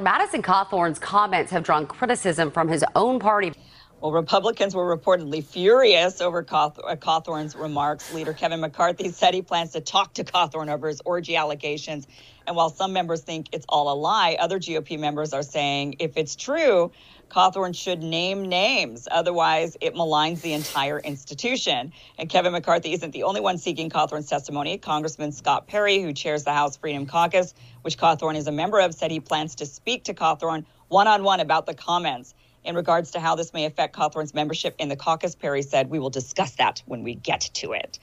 Madison 0.00 0.42
Cawthorn's 0.42 0.98
comments 0.98 1.50
have 1.50 1.64
drawn 1.64 1.86
criticism 1.86 2.50
from 2.50 2.68
his 2.68 2.84
own 2.94 3.18
party. 3.18 3.52
Well, 4.00 4.12
Republicans 4.12 4.76
were 4.76 4.96
reportedly 4.96 5.42
furious 5.42 6.20
over 6.20 6.38
uh, 6.38 6.70
Cawthorn's 6.96 7.56
remarks. 7.56 8.14
Leader 8.14 8.32
Kevin 8.32 8.60
McCarthy 8.60 9.08
said 9.08 9.34
he 9.34 9.42
plans 9.42 9.72
to 9.72 9.80
talk 9.80 10.14
to 10.14 10.24
Cawthorn 10.24 10.72
over 10.72 10.86
his 10.86 11.02
orgy 11.04 11.34
allegations. 11.34 12.06
And 12.48 12.56
while 12.56 12.70
some 12.70 12.94
members 12.94 13.20
think 13.20 13.50
it's 13.52 13.66
all 13.68 13.92
a 13.92 13.94
lie, 13.94 14.38
other 14.40 14.58
GOP 14.58 14.98
members 14.98 15.34
are 15.34 15.42
saying 15.42 15.96
if 15.98 16.16
it's 16.16 16.34
true, 16.34 16.90
Cawthorn 17.28 17.76
should 17.76 18.02
name 18.02 18.48
names. 18.48 19.06
Otherwise, 19.10 19.76
it 19.82 19.94
maligns 19.94 20.40
the 20.40 20.54
entire 20.54 20.98
institution. 20.98 21.92
And 22.16 22.30
Kevin 22.30 22.52
McCarthy 22.52 22.94
isn't 22.94 23.10
the 23.10 23.24
only 23.24 23.42
one 23.42 23.58
seeking 23.58 23.90
Cawthorn's 23.90 24.30
testimony. 24.30 24.78
Congressman 24.78 25.30
Scott 25.30 25.66
Perry, 25.68 26.00
who 26.00 26.14
chairs 26.14 26.44
the 26.44 26.54
House 26.54 26.78
Freedom 26.78 27.04
Caucus, 27.04 27.52
which 27.82 27.98
Cawthorn 27.98 28.34
is 28.34 28.46
a 28.46 28.52
member 28.52 28.80
of, 28.80 28.94
said 28.94 29.10
he 29.10 29.20
plans 29.20 29.54
to 29.56 29.66
speak 29.66 30.04
to 30.04 30.14
Cawthorn 30.14 30.64
one 30.88 31.06
on 31.06 31.24
one 31.24 31.40
about 31.40 31.66
the 31.66 31.74
comments. 31.74 32.34
In 32.64 32.74
regards 32.74 33.10
to 33.10 33.20
how 33.20 33.34
this 33.34 33.52
may 33.52 33.66
affect 33.66 33.94
Cawthorn's 33.94 34.32
membership 34.32 34.74
in 34.78 34.88
the 34.88 34.96
caucus, 34.96 35.34
Perry 35.34 35.60
said, 35.60 35.90
We 35.90 35.98
will 35.98 36.08
discuss 36.08 36.52
that 36.56 36.82
when 36.86 37.02
we 37.02 37.14
get 37.14 37.42
to 37.54 37.72
it. 37.72 37.98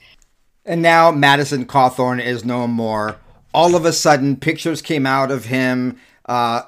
And 0.64 0.82
now 0.82 1.10
Madison 1.10 1.66
Cawthorn 1.66 2.20
is 2.24 2.44
no 2.44 2.68
more. 2.68 3.16
All 3.56 3.74
of 3.74 3.84
a 3.84 3.92
sudden, 3.92 4.36
pictures 4.36 4.80
came 4.82 5.06
out 5.06 5.32
of 5.32 5.46
him. 5.46 5.98
Uh, 6.26 6.62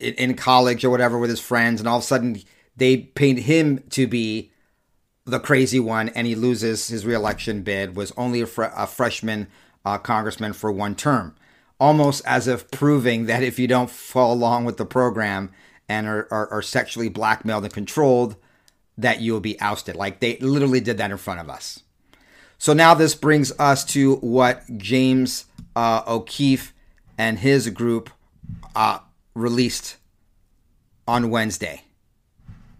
in 0.00 0.34
college 0.34 0.84
or 0.84 0.90
whatever 0.90 1.18
with 1.18 1.30
his 1.30 1.40
friends, 1.40 1.80
and 1.80 1.88
all 1.88 1.98
of 1.98 2.02
a 2.02 2.06
sudden 2.06 2.40
they 2.76 2.96
paint 2.96 3.40
him 3.40 3.78
to 3.90 4.06
be 4.06 4.50
the 5.26 5.38
crazy 5.38 5.78
one, 5.78 6.08
and 6.10 6.26
he 6.26 6.34
loses 6.34 6.88
his 6.88 7.04
reelection 7.04 7.62
bid. 7.62 7.94
Was 7.94 8.12
only 8.16 8.40
a, 8.40 8.46
fr- 8.46 8.64
a 8.74 8.86
freshman 8.86 9.48
uh, 9.84 9.98
congressman 9.98 10.54
for 10.54 10.72
one 10.72 10.94
term, 10.94 11.36
almost 11.78 12.22
as 12.24 12.48
if 12.48 12.70
proving 12.70 13.26
that 13.26 13.42
if 13.42 13.58
you 13.58 13.68
don't 13.68 13.90
fall 13.90 14.32
along 14.32 14.64
with 14.64 14.78
the 14.78 14.86
program 14.86 15.50
and 15.88 16.06
are, 16.06 16.26
are, 16.30 16.48
are 16.50 16.62
sexually 16.62 17.08
blackmailed 17.08 17.64
and 17.64 17.74
controlled, 17.74 18.36
that 18.96 19.20
you 19.20 19.32
will 19.32 19.40
be 19.40 19.60
ousted. 19.60 19.96
Like 19.96 20.20
they 20.20 20.38
literally 20.38 20.80
did 20.80 20.96
that 20.98 21.10
in 21.10 21.16
front 21.18 21.40
of 21.40 21.50
us. 21.50 21.82
So 22.60 22.74
now 22.74 22.92
this 22.92 23.14
brings 23.14 23.58
us 23.58 23.86
to 23.86 24.16
what 24.16 24.60
James 24.76 25.46
uh, 25.74 26.02
O'Keefe 26.06 26.74
and 27.16 27.38
his 27.38 27.70
group 27.70 28.10
uh, 28.76 28.98
released 29.34 29.96
on 31.08 31.30
Wednesday. 31.30 31.84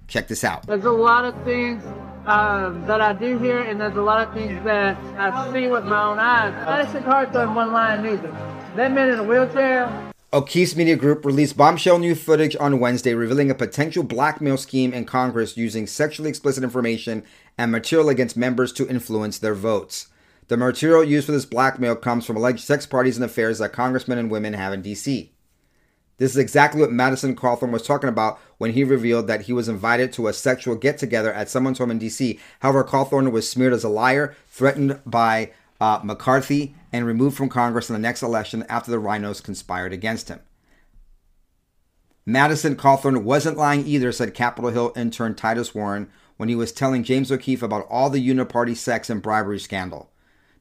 Check 0.06 0.28
this 0.28 0.44
out. 0.44 0.66
There's 0.66 0.84
a 0.84 0.90
lot 0.90 1.24
of 1.24 1.34
things 1.44 1.82
um, 2.26 2.84
that 2.86 3.00
I 3.00 3.14
do 3.14 3.38
here, 3.38 3.60
and 3.60 3.80
there's 3.80 3.96
a 3.96 4.02
lot 4.02 4.28
of 4.28 4.34
things 4.34 4.62
that 4.64 4.98
I 5.16 5.50
see 5.50 5.66
with 5.66 5.86
my 5.86 6.02
own 6.02 6.18
eyes. 6.18 6.52
Madison 6.66 7.02
Cawthorn 7.02 7.54
one 7.54 7.72
line 7.72 8.02
neither. 8.02 8.30
That 8.76 8.92
man 8.92 9.08
in 9.08 9.18
a 9.18 9.24
wheelchair. 9.24 10.12
O'Keefe's 10.34 10.76
Media 10.76 10.94
Group 10.94 11.24
released 11.24 11.56
bombshell 11.56 11.98
new 11.98 12.14
footage 12.14 12.54
on 12.60 12.80
Wednesday 12.80 13.14
revealing 13.14 13.50
a 13.50 13.54
potential 13.54 14.02
blackmail 14.02 14.58
scheme 14.58 14.92
in 14.92 15.06
Congress 15.06 15.56
using 15.56 15.86
sexually 15.86 16.28
explicit 16.28 16.62
information 16.62 17.24
and 17.60 17.70
material 17.70 18.08
against 18.08 18.38
members 18.38 18.72
to 18.72 18.88
influence 18.88 19.38
their 19.38 19.54
votes. 19.54 20.08
The 20.48 20.56
material 20.56 21.04
used 21.04 21.26
for 21.26 21.32
this 21.32 21.44
blackmail 21.44 21.94
comes 21.94 22.24
from 22.24 22.38
alleged 22.38 22.64
sex 22.64 22.86
parties 22.86 23.18
and 23.18 23.24
affairs 23.24 23.58
that 23.58 23.74
congressmen 23.74 24.16
and 24.16 24.30
women 24.30 24.54
have 24.54 24.72
in 24.72 24.80
D.C. 24.80 25.30
This 26.16 26.30
is 26.30 26.38
exactly 26.38 26.80
what 26.80 26.90
Madison 26.90 27.36
Cawthorn 27.36 27.70
was 27.70 27.82
talking 27.82 28.08
about 28.08 28.40
when 28.56 28.72
he 28.72 28.82
revealed 28.82 29.26
that 29.26 29.42
he 29.42 29.52
was 29.52 29.68
invited 29.68 30.10
to 30.14 30.26
a 30.26 30.32
sexual 30.32 30.74
get 30.74 30.96
together 30.96 31.34
at 31.34 31.50
someone's 31.50 31.76
home 31.76 31.90
in 31.90 31.98
D.C. 31.98 32.40
However, 32.60 32.82
Cawthorn 32.82 33.30
was 33.30 33.46
smeared 33.46 33.74
as 33.74 33.84
a 33.84 33.90
liar, 33.90 34.34
threatened 34.48 34.98
by 35.04 35.52
uh, 35.82 36.00
McCarthy, 36.02 36.74
and 36.90 37.04
removed 37.04 37.36
from 37.36 37.50
Congress 37.50 37.90
in 37.90 37.92
the 37.92 38.00
next 38.00 38.22
election 38.22 38.64
after 38.70 38.90
the 38.90 38.96
RINOs 38.96 39.44
conspired 39.44 39.92
against 39.92 40.28
him. 40.28 40.40
Madison 42.24 42.74
Cawthorn 42.74 43.22
wasn't 43.22 43.58
lying 43.58 43.86
either, 43.86 44.12
said 44.12 44.32
Capitol 44.32 44.70
Hill 44.70 44.94
intern 44.96 45.34
Titus 45.34 45.74
Warren 45.74 46.10
when 46.40 46.48
he 46.48 46.56
was 46.56 46.72
telling 46.72 47.04
James 47.04 47.30
O'Keefe 47.30 47.62
about 47.62 47.86
all 47.90 48.08
the 48.08 48.26
uniparty 48.26 48.74
sex 48.74 49.10
and 49.10 49.20
bribery 49.20 49.58
scandal. 49.58 50.10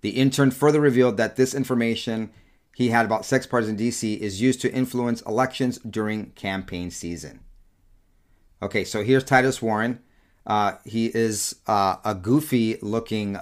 The 0.01 0.09
intern 0.09 0.51
further 0.51 0.81
revealed 0.81 1.15
that 1.15 1.37
this 1.37 1.53
information 1.53 2.31
he 2.75 2.89
had 2.89 3.05
about 3.05 3.23
sex 3.23 3.47
parties 3.47 3.69
in 3.69 3.77
DC 3.77 4.17
is 4.17 4.41
used 4.41 4.59
to 4.59 4.73
influence 4.73 5.21
elections 5.21 5.77
during 5.77 6.31
campaign 6.31 6.91
season. 6.91 7.39
Okay, 8.61 8.83
so 8.83 9.05
here's 9.05 9.23
Titus 9.23 9.61
Warren. 9.61 10.01
Uh, 10.45 10.73
he 10.83 11.15
is 11.15 11.55
uh, 11.65 11.95
a 12.03 12.13
goofy 12.13 12.77
looking 12.81 13.37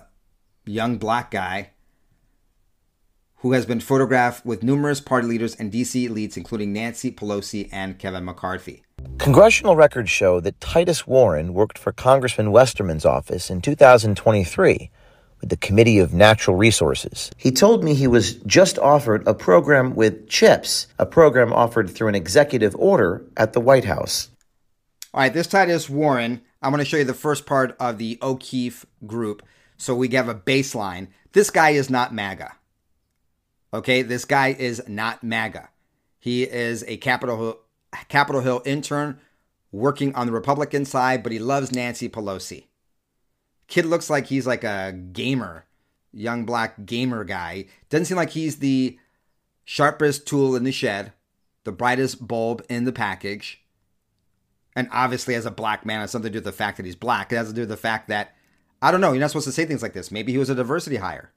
young 0.64 1.00
black 1.00 1.32
guy 1.32 1.72
who 3.38 3.54
has 3.54 3.66
been 3.66 3.80
photographed 3.80 4.46
with 4.46 4.62
numerous 4.62 5.02
party 5.02 5.26
leaders 5.26 5.56
and 5.56 5.72
DC 5.72 6.08
elites, 6.08 6.38
including 6.38 6.72
Nancy 6.72 7.12
Pelosi 7.12 7.68
and 7.72 7.98
Kevin 7.98 8.26
McCarthy. 8.26 8.84
Congressional 9.28 9.76
records 9.76 10.10
show 10.10 10.40
that 10.40 10.62
Titus 10.62 11.06
Warren 11.06 11.54
worked 11.54 11.78
for 11.78 11.92
Congressman 11.92 12.52
Westerman's 12.52 13.04
office 13.04 13.50
in 13.50 13.60
2023 13.60 14.90
with 15.42 15.50
the 15.50 15.58
Committee 15.58 16.00
of 16.00 16.14
Natural 16.14 16.56
Resources. 16.56 17.30
He 17.36 17.52
told 17.52 17.84
me 17.84 17.94
he 17.94 18.08
was 18.08 18.36
just 18.46 18.80
offered 18.80 19.28
a 19.28 19.34
program 19.34 19.96
with 19.96 20.30
CHIPS, 20.30 20.88
a 20.98 21.06
program 21.06 21.52
offered 21.52 21.90
through 21.90 22.08
an 22.08 22.16
executive 22.16 22.74
order 22.78 23.22
at 23.36 23.52
the 23.52 23.60
White 23.60 23.84
House. 23.84 24.30
All 25.14 25.20
right, 25.20 25.34
this 25.34 25.48
Titus 25.48 25.90
Warren, 25.90 26.42
I'm 26.62 26.72
going 26.72 26.82
to 26.82 26.90
show 26.90 26.96
you 26.96 27.04
the 27.04 27.14
first 27.14 27.46
part 27.46 27.76
of 27.82 27.98
the 27.98 28.18
O'Keefe 28.22 28.86
group 29.06 29.44
so 29.76 29.94
we 29.94 30.08
have 30.10 30.30
a 30.30 30.36
baseline. 30.36 31.10
This 31.34 31.50
guy 31.50 31.72
is 31.72 31.90
not 31.90 32.14
MAGA. 32.14 32.56
Okay, 33.74 34.04
this 34.04 34.24
guy 34.24 34.56
is 34.58 34.82
not 34.88 35.22
MAGA. 35.22 35.68
He 36.18 36.44
is 36.44 36.86
a 36.88 36.96
Capitol 36.96 37.38
Hill, 37.38 37.60
Capitol 38.08 38.42
Hill 38.42 38.62
intern 38.66 39.20
working 39.72 40.14
on 40.16 40.28
the 40.28 40.34
Republican 40.34 40.86
side, 40.86 41.24
but 41.24 41.32
he 41.32 41.40
loves 41.40 41.72
Nancy 41.72 42.10
Pelosi. 42.10 42.66
Kid 43.68 43.86
looks 43.86 44.10
like 44.10 44.28
he's 44.28 44.48
like 44.48 44.64
a 44.64 44.94
gamer, 45.12 45.66
young 46.14 46.46
black 46.46 46.86
gamer 46.86 47.24
guy. 47.24 47.66
Doesn't 47.90 48.06
seem 48.06 48.18
like 48.18 48.30
he's 48.30 48.60
the 48.60 48.98
sharpest 49.66 50.26
tool 50.26 50.56
in 50.56 50.64
the 50.64 50.72
shed, 50.72 51.12
the 51.66 51.72
brightest 51.72 52.26
bulb 52.26 52.64
in 52.70 52.86
the 52.86 52.94
package. 52.94 53.62
And 54.76 54.88
obviously, 54.92 55.36
as 55.36 55.46
a 55.46 55.52
black 55.52 55.86
man, 55.86 56.00
has 56.02 56.12
something 56.12 56.32
to 56.32 56.34
do 56.34 56.38
with 56.38 56.46
the 56.46 56.52
fact 56.58 56.78
that 56.78 56.86
he's 56.86 56.96
black. 56.96 57.32
It 57.32 57.36
has 57.36 57.50
to 57.50 57.54
do 57.54 57.62
with 57.62 57.70
the 57.70 57.78
fact 57.78 58.08
that, 58.08 58.36
I 58.82 58.92
don't 58.92 59.02
know, 59.02 59.12
you're 59.12 59.20
not 59.20 59.32
supposed 59.32 59.48
to 59.48 59.52
say 59.52 59.66
things 59.66 59.82
like 59.82 59.94
this. 59.94 60.12
Maybe 60.12 60.32
he 60.32 60.38
was 60.38 60.50
a 60.50 60.56
diversity 60.56 60.98
hire. 60.98 61.32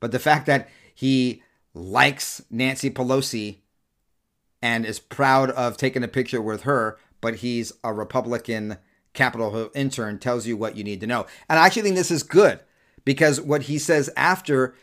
But 0.00 0.12
the 0.12 0.18
fact 0.18 0.46
that 0.46 0.68
he 0.94 1.42
likes 1.72 2.42
Nancy 2.50 2.90
Pelosi 2.90 3.58
and 4.62 4.84
is 4.84 4.98
proud 4.98 5.50
of 5.50 5.76
taking 5.76 6.02
a 6.02 6.08
picture 6.08 6.42
with 6.42 6.62
her, 6.62 6.98
but 7.20 7.36
he's 7.36 7.72
a 7.82 7.92
Republican 7.92 8.76
Capitol 9.12 9.50
Hill 9.52 9.70
intern 9.74 10.18
tells 10.18 10.46
you 10.46 10.56
what 10.56 10.76
you 10.76 10.84
need 10.84 11.00
to 11.00 11.06
know. 11.06 11.26
And 11.48 11.58
I 11.58 11.66
actually 11.66 11.82
think 11.82 11.96
this 11.96 12.10
is 12.10 12.22
good 12.22 12.60
because 13.04 13.40
what 13.40 13.62
he 13.62 13.78
says 13.78 14.10
after 14.16 14.74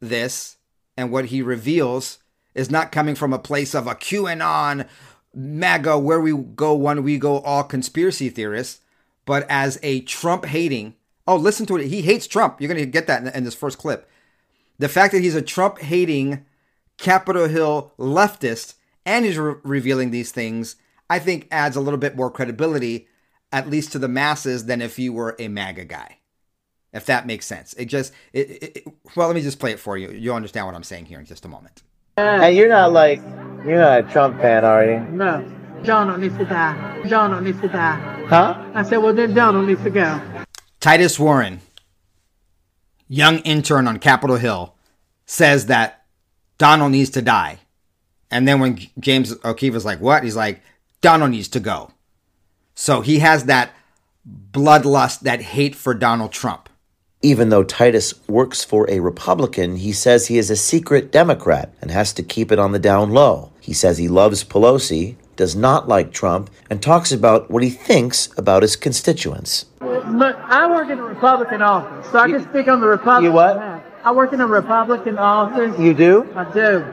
this 0.00 0.58
and 0.96 1.10
what 1.10 1.26
he 1.26 1.42
reveals 1.42 2.18
is 2.54 2.70
not 2.70 2.92
coming 2.92 3.14
from 3.14 3.32
a 3.32 3.38
place 3.38 3.74
of 3.74 3.86
a 3.86 3.94
QAnon, 3.94 4.88
MAGA, 5.34 5.98
where 5.98 6.20
we 6.20 6.32
go 6.32 6.74
one, 6.74 7.02
we 7.02 7.18
go 7.18 7.40
all 7.40 7.64
conspiracy 7.64 8.28
theorists, 8.28 8.80
but 9.24 9.44
as 9.50 9.78
a 9.82 10.00
Trump 10.02 10.46
hating, 10.46 10.94
oh, 11.26 11.36
listen 11.36 11.66
to 11.66 11.76
it. 11.76 11.88
He 11.88 12.02
hates 12.02 12.26
Trump. 12.26 12.60
You're 12.60 12.72
going 12.72 12.80
to 12.80 12.86
get 12.86 13.06
that 13.08 13.22
in, 13.22 13.28
in 13.28 13.44
this 13.44 13.54
first 13.54 13.78
clip. 13.78 14.08
The 14.78 14.88
fact 14.88 15.12
that 15.12 15.22
he's 15.22 15.34
a 15.34 15.42
Trump 15.42 15.78
hating 15.78 16.44
Capitol 16.98 17.48
Hill 17.48 17.92
leftist 17.98 18.74
and 19.06 19.24
he's 19.24 19.38
re- 19.38 19.54
revealing 19.62 20.10
these 20.10 20.32
things, 20.32 20.76
I 21.08 21.18
think 21.18 21.48
adds 21.50 21.76
a 21.76 21.80
little 21.80 21.98
bit 21.98 22.16
more 22.16 22.30
credibility 22.30 23.08
at 23.52 23.70
least 23.70 23.92
to 23.92 23.98
the 23.98 24.08
masses, 24.08 24.66
than 24.66 24.82
if 24.82 24.98
you 24.98 25.12
were 25.12 25.36
a 25.38 25.48
MAGA 25.48 25.84
guy. 25.84 26.18
If 26.92 27.06
that 27.06 27.26
makes 27.26 27.46
sense. 27.46 27.74
It 27.74 27.86
just, 27.86 28.12
it, 28.32 28.50
it, 28.50 28.76
it, 28.76 28.86
well, 29.14 29.28
let 29.28 29.36
me 29.36 29.42
just 29.42 29.60
play 29.60 29.70
it 29.70 29.78
for 29.78 29.96
you. 29.96 30.10
You'll 30.10 30.34
understand 30.34 30.66
what 30.66 30.74
I'm 30.74 30.82
saying 30.82 31.06
here 31.06 31.20
in 31.20 31.26
just 31.26 31.44
a 31.44 31.48
moment. 31.48 31.82
And 32.16 32.56
you're 32.56 32.68
not 32.68 32.92
like, 32.92 33.20
you're 33.64 33.78
not 33.78 34.00
a 34.00 34.02
Trump 34.12 34.40
fan, 34.40 34.64
are 34.64 34.84
you? 34.84 35.00
No. 35.10 35.48
John 35.84 36.20
needs 36.20 36.36
to 36.38 36.44
die. 36.44 37.02
John 37.06 37.44
needs 37.44 37.60
to 37.60 37.68
die. 37.68 38.24
Huh? 38.26 38.70
I 38.74 38.82
said, 38.82 38.96
well, 38.98 39.14
then 39.14 39.34
John 39.34 39.66
needs 39.66 39.82
to 39.84 39.90
go. 39.90 40.20
Titus 40.80 41.18
Warren, 41.18 41.60
young 43.08 43.38
intern 43.40 43.86
on 43.86 43.98
Capitol 43.98 44.36
Hill, 44.36 44.74
says 45.26 45.66
that 45.66 46.04
Donald 46.58 46.92
needs 46.92 47.10
to 47.10 47.22
die. 47.22 47.58
And 48.30 48.46
then 48.46 48.60
when 48.60 48.80
James 48.98 49.34
O'Keefe 49.44 49.74
is 49.74 49.84
like, 49.84 50.00
what? 50.00 50.24
He's 50.24 50.36
like, 50.36 50.60
Donald 51.00 51.30
needs 51.30 51.48
to 51.48 51.60
go. 51.60 51.90
So 52.74 53.00
he 53.00 53.20
has 53.20 53.44
that 53.44 53.70
bloodlust, 54.50 55.20
that 55.20 55.40
hate 55.40 55.74
for 55.74 55.94
Donald 55.94 56.32
Trump. 56.32 56.68
Even 57.22 57.48
though 57.48 57.64
Titus 57.64 58.14
works 58.28 58.62
for 58.62 58.88
a 58.90 59.00
Republican, 59.00 59.76
he 59.76 59.92
says 59.92 60.26
he 60.26 60.38
is 60.38 60.50
a 60.50 60.56
secret 60.56 61.10
Democrat 61.10 61.72
and 61.80 61.90
has 61.90 62.12
to 62.12 62.22
keep 62.22 62.52
it 62.52 62.58
on 62.58 62.72
the 62.72 62.78
down 62.78 63.10
low. 63.10 63.52
He 63.60 63.72
says 63.72 63.98
he 63.98 64.08
loves 64.08 64.44
Pelosi, 64.44 65.16
does 65.34 65.56
not 65.56 65.88
like 65.88 66.12
Trump, 66.12 66.50
and 66.68 66.82
talks 66.82 67.12
about 67.12 67.50
what 67.50 67.62
he 67.62 67.70
thinks 67.70 68.28
about 68.36 68.62
his 68.62 68.76
constituents. 68.76 69.64
But 69.80 70.36
I 70.36 70.68
work 70.68 70.90
in 70.90 70.98
a 70.98 71.02
Republican 71.02 71.62
office, 71.62 72.10
so 72.10 72.18
I 72.18 72.28
can 72.28 72.42
speak 72.48 72.68
on 72.68 72.80
the 72.80 72.86
Republican. 72.86 73.24
You 73.24 73.32
what? 73.32 73.56
I 74.04 74.12
work 74.12 74.32
in 74.32 74.40
a 74.40 74.46
Republican 74.46 75.18
office. 75.18 75.78
You 75.80 75.94
do? 75.94 76.28
I 76.36 76.44
do. 76.52 76.84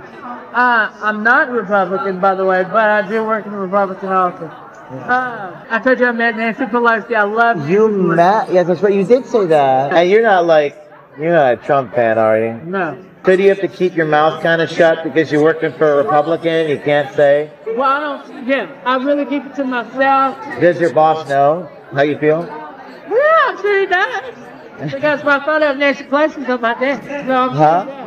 Uh, 0.53 0.93
I'm 1.01 1.23
not 1.23 1.49
Republican, 1.49 2.19
by 2.19 2.35
the 2.35 2.45
way, 2.45 2.63
but 2.63 2.89
I 2.89 3.07
do 3.07 3.23
work 3.23 3.45
in 3.45 3.53
a 3.53 3.59
Republican 3.59 4.09
office. 4.09 4.51
Uh, 4.91 5.65
I 5.69 5.79
told 5.79 5.99
you 5.99 6.05
I 6.05 6.11
met 6.11 6.37
Nancy 6.37 6.65
Pelosi. 6.65 7.15
I 7.15 7.23
love 7.23 7.67
you. 7.67 7.89
met? 7.89 8.51
Yes, 8.53 8.67
that's 8.67 8.81
right. 8.81 8.93
You 8.93 9.03
did 9.03 9.25
say 9.25 9.47
that. 9.47 9.93
And 9.93 10.09
you're 10.09 10.21
not 10.21 10.45
like, 10.45 10.77
you're 11.17 11.31
not 11.31 11.53
a 11.53 11.57
Trump 11.57 11.95
fan, 11.95 12.19
are 12.19 12.37
you? 12.37 12.53
No. 12.65 13.03
So 13.25 13.35
do 13.35 13.41
you 13.41 13.49
have 13.49 13.61
to 13.61 13.67
keep 13.67 13.95
your 13.95 14.05
mouth 14.05 14.43
kind 14.43 14.61
of 14.61 14.69
shut 14.69 15.03
because 15.03 15.31
you're 15.31 15.41
working 15.41 15.71
for 15.73 15.93
a 15.93 16.03
Republican? 16.03 16.69
You 16.69 16.77
can't 16.77 17.15
say? 17.15 17.49
Well, 17.65 17.81
I 17.81 17.99
don't, 18.27 18.47
yeah, 18.47 18.81
I 18.85 18.97
really 18.97 19.25
keep 19.25 19.45
it 19.45 19.55
to 19.55 19.63
myself. 19.63 20.37
Does 20.59 20.79
your 20.79 20.93
boss 20.93 21.27
know 21.27 21.69
how 21.93 22.03
you 22.03 22.17
feel? 22.19 22.45
Yeah, 22.45 23.39
I'm 23.47 23.57
sure 23.61 23.79
he 23.79 23.85
does. 23.87 24.91
because 24.91 25.23
my 25.23 25.43
photo 25.43 25.71
of 25.71 25.77
Nancy 25.77 26.03
Pelosi's 26.03 26.49
on 26.49 26.61
my 26.61 26.79
desk. 26.79 27.07
So 27.07 27.33
I'm 27.33 27.49
huh? 27.51 28.02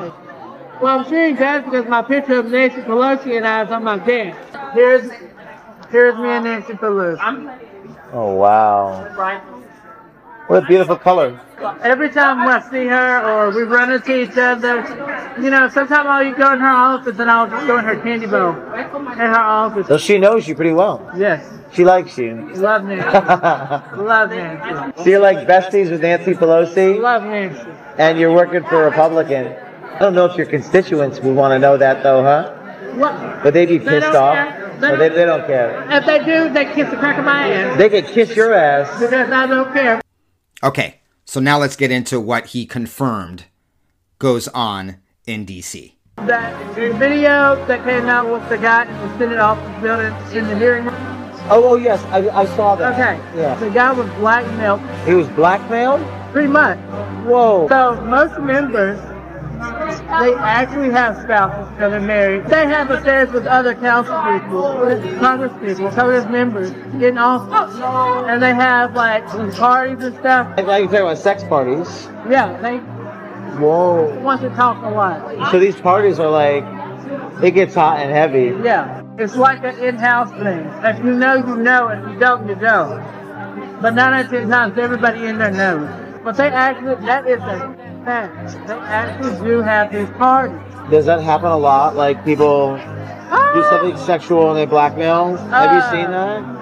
Sure 0.77 0.85
well, 0.85 0.99
I'm 1.01 1.09
sure 1.09 1.29
he 1.29 1.35
does 1.35 1.65
because 1.65 1.87
my 1.87 2.03
picture 2.03 2.39
of 2.39 2.47
Nancy 2.47 2.83
Pelosi 2.83 3.37
and 3.37 3.47
I 3.47 3.65
is 3.65 3.71
on 3.71 3.85
my 3.85 3.99
desk. 3.99 4.39
Here's 4.75 5.11
Here's 5.91 6.17
me 6.17 6.29
and 6.29 6.45
Nancy 6.45 6.73
Pelosi. 6.73 7.59
Oh, 8.13 8.35
wow. 8.35 9.05
What 10.49 10.65
a 10.65 10.67
beautiful 10.67 10.97
color. 10.97 11.41
Every 11.81 12.11
time 12.11 12.47
I 12.47 12.61
see 12.71 12.87
her 12.87 13.25
or 13.25 13.51
we 13.51 13.63
run 13.63 13.91
into 13.91 14.21
each 14.21 14.37
other, 14.37 14.81
you 15.41 15.51
know, 15.51 15.69
sometimes 15.69 16.07
I'll 16.07 16.35
go 16.35 16.53
in 16.53 16.61
her 16.61 16.69
office 16.69 17.19
and 17.19 17.31
I'll 17.31 17.49
just 17.49 17.67
go 17.67 17.79
in 17.79 17.85
her 17.85 17.97
candy 17.97 18.27
bowl 18.27 18.51
in 18.51 19.19
her 19.19 19.41
office. 19.41 19.87
So 19.87 19.97
she 19.97 20.19
knows 20.19 20.47
you 20.47 20.55
pretty 20.55 20.73
well. 20.73 21.11
Yes. 21.17 21.51
She 21.73 21.85
likes 21.85 22.17
you. 22.19 22.53
Love 22.55 22.85
Nancy. 22.85 23.03
Love 23.97 24.31
Nancy. 24.31 25.03
So 25.03 25.11
you're 25.11 25.21
like 25.21 25.49
besties 25.49 25.91
with 25.91 26.03
Nancy 26.03 26.35
Pelosi? 26.35 27.01
Love 27.01 27.23
Nancy. 27.25 27.71
And 27.99 28.19
you're 28.19 28.33
working 28.33 28.63
for 28.65 28.83
a 28.83 28.91
Republican. 28.91 29.66
I 29.97 29.99
don't 29.99 30.15
know 30.15 30.27
if 30.27 30.37
your 30.37 30.45
constituents 30.45 31.21
would 31.21 31.35
want 31.35 31.53
to 31.53 31.59
know 31.59 31.79
that 31.79 32.03
though, 32.03 32.23
huh? 32.23 32.53
What? 32.97 33.45
Would 33.45 33.55
they 33.55 33.65
be 33.65 33.79
pissed 33.79 34.13
they 34.13 34.19
off? 34.19 34.35
Care. 34.35 34.77
They, 34.79 34.97
they, 34.97 35.09
they, 35.09 35.25
don't 35.25 35.47
care. 35.47 35.91
If 35.91 36.05
they 36.05 36.23
do, 36.23 36.53
they 36.53 36.67
kiss 36.75 36.91
the 36.91 36.99
crack 36.99 37.17
of 37.17 37.25
my 37.25 37.49
ass. 37.51 37.79
They 37.79 37.89
could 37.89 38.05
kiss 38.05 38.37
your 38.37 38.53
ass. 38.53 39.01
Because 39.01 39.31
I 39.33 39.47
don't 39.47 39.73
care. 39.73 40.03
Okay, 40.63 41.01
so 41.25 41.41
now 41.41 41.57
let's 41.57 41.77
get 41.77 41.91
into 41.91 42.21
what 42.21 42.49
he 42.49 42.67
confirmed 42.67 43.47
goes 44.19 44.49
on 44.49 44.99
in 45.27 45.47
D.C. 45.47 45.97
That 46.17 46.75
video 46.75 47.65
that 47.65 47.83
came 47.85 48.05
out 48.05 48.31
with 48.31 48.47
the 48.51 48.59
guy 48.59 48.85
in 48.85 49.09
the 49.09 49.19
Senate 49.19 49.39
office 49.39 49.83
building 49.83 50.13
in 50.37 50.47
the 50.47 50.59
hearing 50.59 50.85
room. 50.85 50.95
Oh, 51.49 51.71
oh 51.71 51.77
yes, 51.77 52.03
I, 52.05 52.29
I 52.29 52.45
saw 52.55 52.77
that. 52.77 52.93
Okay. 52.93 53.39
Yeah. 53.39 53.55
The 53.55 53.71
guy 53.71 53.93
was 53.93 54.11
blackmailed. 54.17 54.83
He 55.07 55.15
was 55.15 55.29
blackmailed? 55.29 56.07
Pretty 56.33 56.49
much. 56.49 56.77
Whoa. 57.25 57.67
So 57.69 57.99
most 58.03 58.39
members 58.41 59.01
they 60.07 60.35
actually 60.35 60.91
have 60.91 61.17
spouses 61.23 61.79
that 61.79 61.93
are 61.93 62.01
married. 62.01 62.47
They 62.47 62.67
have 62.67 62.91
affairs 62.91 63.31
with 63.33 63.47
other 63.47 63.75
council 63.75 64.15
people, 64.23 64.63
Congress 65.19 65.53
people, 65.61 65.91
Congress 65.91 66.25
members 66.27 66.71
in 67.03 67.19
office. 67.19 67.75
And 68.29 68.43
they 68.43 68.55
have 68.55 68.95
like 68.95 69.27
parties 69.57 70.05
and 70.05 70.15
stuff. 70.17 70.49
Like 70.57 70.67
you're 70.67 70.87
talking 70.87 71.01
about 71.01 71.19
sex 71.19 71.45
parties? 71.45 72.09
Yeah, 72.29 72.57
they 72.61 72.79
Whoa. 73.59 74.19
want 74.21 74.41
to 74.43 74.49
talk 74.51 74.83
a 74.85 74.89
lot. 74.89 75.51
So 75.51 75.59
these 75.59 75.77
parties 75.77 76.19
are 76.19 76.31
like, 76.31 76.65
it 77.43 77.53
gets 77.53 77.75
hot 77.75 78.01
and 78.01 78.11
heavy. 78.11 78.57
Yeah, 78.65 79.03
it's 79.19 79.37
like 79.37 79.63
an 79.65 79.79
in-house 79.79 80.31
thing. 80.31 80.67
If 80.85 81.05
you 81.05 81.15
know, 81.15 81.35
you 81.35 81.57
know. 81.57 81.89
If 81.89 82.13
you 82.13 82.19
don't, 82.19 82.49
you 82.49 82.55
don't. 82.55 83.01
But 83.83 83.95
nine 83.95 84.15
out 84.15 84.25
of 84.25 84.31
ten 84.31 84.49
times, 84.49 84.79
everybody 84.79 85.27
in 85.27 85.39
there 85.39 85.51
knows. 85.51 85.89
But 86.25 86.37
they 86.37 86.49
actually, 86.49 86.97
that 87.07 87.27
is 87.29 87.41
a 87.41 87.76
fact. 88.07 88.67
They 88.69 88.75
actually 88.75 89.37
do 89.45 89.61
have 89.61 89.93
these 89.93 90.09
parties. 90.11 90.57
Does 90.91 91.07
that 91.07 91.21
happen 91.21 91.51
a 91.51 91.57
lot? 91.57 91.97
Like 91.97 92.25
people 92.25 92.77
do 92.77 92.83
ah. 92.83 93.69
something 93.69 93.99
sexual 94.07 94.49
and 94.51 94.57
they 94.57 94.65
blackmail? 94.65 95.37
Have 95.37 95.73
you 95.73 95.83
ah. 95.83 95.91
seen 95.91 96.11
that? 96.13 96.57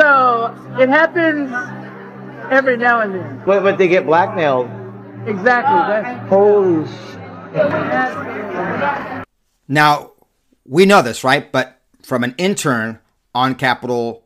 So 0.00 0.82
it 0.82 0.88
happens 0.88 1.52
every 2.50 2.76
now 2.76 3.00
and 3.00 3.14
then. 3.14 3.42
But, 3.46 3.62
but 3.62 3.78
they 3.78 3.86
get 3.86 4.04
blackmailed. 4.06 4.66
Exactly. 5.26 5.78
That's, 5.86 6.28
Holy 6.28 6.84
Now, 9.68 10.10
we 10.66 10.84
know 10.84 11.00
this, 11.00 11.22
right? 11.22 11.50
But 11.52 11.80
from 12.02 12.24
an 12.24 12.34
intern 12.38 12.98
on 13.34 13.54
Capitol 13.54 14.24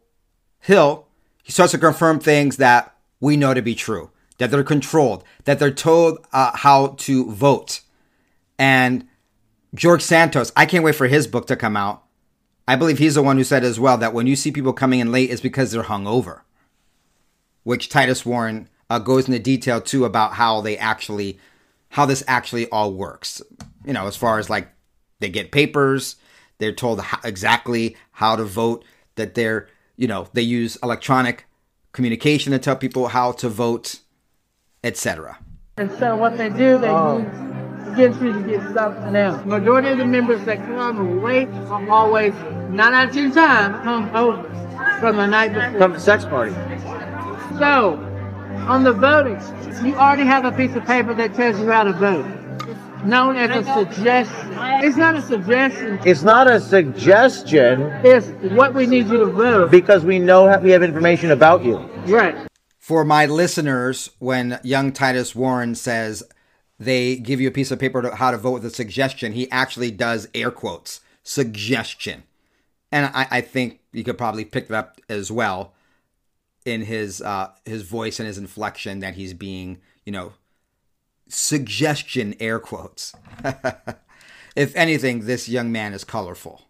Hill, 0.60 1.06
he 1.42 1.52
starts 1.52 1.72
to 1.72 1.78
confirm 1.78 2.18
things 2.18 2.56
that 2.56 2.96
we 3.20 3.36
know 3.36 3.52
to 3.52 3.60
be 3.60 3.74
true. 3.74 4.10
That 4.38 4.50
they're 4.50 4.64
controlled, 4.64 5.24
that 5.44 5.58
they're 5.58 5.70
told 5.70 6.26
uh, 6.32 6.56
how 6.56 6.88
to 6.98 7.30
vote. 7.30 7.80
And 8.58 9.06
George 9.74 10.02
Santos, 10.02 10.52
I 10.56 10.66
can't 10.66 10.84
wait 10.84 10.94
for 10.94 11.06
his 11.06 11.26
book 11.26 11.46
to 11.48 11.56
come 11.56 11.76
out. 11.76 12.04
I 12.68 12.76
believe 12.76 12.98
he's 12.98 13.14
the 13.14 13.22
one 13.22 13.36
who 13.36 13.44
said 13.44 13.64
as 13.64 13.78
well 13.78 13.96
that 13.98 14.12
when 14.12 14.26
you 14.26 14.36
see 14.36 14.50
people 14.50 14.72
coming 14.72 15.00
in 15.00 15.12
late, 15.12 15.30
it's 15.30 15.40
because 15.40 15.70
they're 15.70 15.84
hungover. 15.84 16.40
Which 17.62 17.88
Titus 17.88 18.26
Warren 18.26 18.68
uh, 18.90 18.98
goes 18.98 19.26
into 19.26 19.38
detail 19.38 19.80
too 19.80 20.04
about 20.04 20.34
how 20.34 20.60
they 20.60 20.76
actually, 20.76 21.38
how 21.90 22.06
this 22.06 22.24
actually 22.26 22.68
all 22.70 22.92
works. 22.92 23.42
You 23.84 23.92
know, 23.92 24.06
as 24.06 24.16
far 24.16 24.38
as 24.38 24.50
like 24.50 24.68
they 25.20 25.28
get 25.28 25.52
papers, 25.52 26.16
they're 26.58 26.72
told 26.72 27.00
how, 27.00 27.18
exactly 27.24 27.96
how 28.12 28.36
to 28.36 28.44
vote, 28.44 28.84
that 29.14 29.34
they're, 29.34 29.68
you 29.96 30.08
know, 30.08 30.28
they 30.32 30.42
use 30.42 30.76
electronic 30.82 31.46
communication 31.92 32.52
to 32.52 32.58
tell 32.58 32.76
people 32.76 33.08
how 33.08 33.32
to 33.32 33.48
vote, 33.48 34.00
etc. 34.86 35.38
And 35.78 35.90
so 35.98 36.16
what 36.16 36.38
they 36.38 36.48
do, 36.48 36.78
they 36.78 36.88
oh. 36.88 37.18
use 37.18 37.92
against 37.92 38.22
you 38.22 38.32
to 38.32 38.42
get 38.42 38.62
something 38.72 39.16
else. 39.16 39.44
Majority 39.44 39.88
of 39.88 39.98
the 39.98 40.06
members 40.06 40.44
that 40.44 40.58
come 40.58 41.22
late 41.22 41.48
are 41.48 41.90
always, 41.90 42.32
nine 42.70 42.94
out 42.94 43.08
of 43.08 43.14
ten 43.14 43.32
times, 43.32 43.82
come 43.82 44.14
over 44.14 44.42
from 45.00 45.16
the 45.16 45.26
night 45.26 45.52
before. 45.52 45.78
Come 45.78 45.92
to 45.94 46.00
sex 46.00 46.24
party. 46.24 46.54
So, 47.58 47.96
on 48.68 48.84
the 48.84 48.92
voting, 48.92 49.40
you 49.84 49.94
already 49.96 50.24
have 50.24 50.44
a 50.44 50.52
piece 50.52 50.74
of 50.76 50.84
paper 50.84 51.14
that 51.14 51.34
tells 51.34 51.58
you 51.58 51.70
how 51.70 51.84
to 51.84 51.92
vote. 51.92 52.26
Known 53.04 53.36
as 53.36 53.66
a 53.66 53.72
suggestion. 53.74 54.52
It's 54.82 54.96
not 54.96 55.14
a 55.14 55.22
suggestion. 55.22 56.00
It's 56.04 56.22
not 56.22 56.50
a 56.50 56.58
suggestion. 56.58 57.82
It's 58.02 58.28
what 58.52 58.74
we 58.74 58.86
need 58.86 59.06
you 59.08 59.18
to 59.18 59.26
vote. 59.26 59.70
Because 59.70 60.04
we 60.04 60.18
know 60.18 60.58
we 60.58 60.70
have 60.70 60.82
information 60.82 61.30
about 61.30 61.64
you. 61.64 61.76
Right. 62.06 62.36
For 62.86 63.04
my 63.04 63.26
listeners, 63.26 64.10
when 64.20 64.60
young 64.62 64.92
Titus 64.92 65.34
Warren 65.34 65.74
says 65.74 66.22
they 66.78 67.16
give 67.16 67.40
you 67.40 67.48
a 67.48 67.50
piece 67.50 67.72
of 67.72 67.80
paper 67.80 68.00
to 68.00 68.14
how 68.14 68.30
to 68.30 68.38
vote 68.38 68.52
with 68.52 68.64
a 68.64 68.70
suggestion, 68.70 69.32
he 69.32 69.50
actually 69.50 69.90
does 69.90 70.28
air 70.32 70.52
quotes 70.52 71.00
suggestion. 71.24 72.22
And 72.92 73.06
I, 73.06 73.26
I 73.28 73.40
think 73.40 73.80
you 73.90 74.04
could 74.04 74.16
probably 74.16 74.44
pick 74.44 74.68
that 74.68 74.78
up 74.78 75.00
as 75.08 75.32
well 75.32 75.74
in 76.64 76.82
his 76.82 77.20
uh, 77.20 77.50
his 77.64 77.82
voice 77.82 78.20
and 78.20 78.28
his 78.28 78.38
inflection 78.38 79.00
that 79.00 79.14
he's 79.14 79.34
being, 79.34 79.80
you 80.04 80.12
know, 80.12 80.34
suggestion 81.28 82.36
air 82.38 82.60
quotes. 82.60 83.16
if 84.54 84.76
anything, 84.76 85.26
this 85.26 85.48
young 85.48 85.72
man 85.72 85.92
is 85.92 86.04
colorful. 86.04 86.62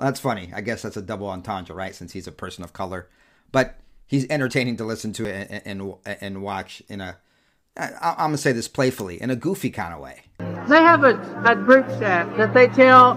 That's 0.00 0.18
funny. 0.18 0.50
I 0.52 0.62
guess 0.62 0.82
that's 0.82 0.96
a 0.96 1.00
double 1.00 1.28
entendre, 1.28 1.76
right? 1.76 1.94
Since 1.94 2.12
he's 2.12 2.26
a 2.26 2.32
person 2.32 2.64
of 2.64 2.72
color, 2.72 3.08
but 3.52 3.78
he's 4.08 4.26
entertaining 4.28 4.76
to 4.78 4.84
listen 4.84 5.12
to 5.12 5.32
and 5.32 5.62
and, 5.64 5.96
and 6.20 6.42
watch 6.42 6.82
in 6.88 7.00
a. 7.00 7.18
I, 7.76 8.14
I'm 8.18 8.28
gonna 8.28 8.38
say 8.38 8.50
this 8.50 8.66
playfully, 8.66 9.22
in 9.22 9.30
a 9.30 9.36
goofy 9.36 9.70
kind 9.70 9.94
of 9.94 10.00
way. 10.00 10.22
They 10.68 10.82
have 10.82 11.04
a, 11.04 11.42
a 11.46 11.54
group 11.54 11.86
chat 12.00 12.36
that 12.36 12.52
they 12.52 12.66
tell 12.66 13.14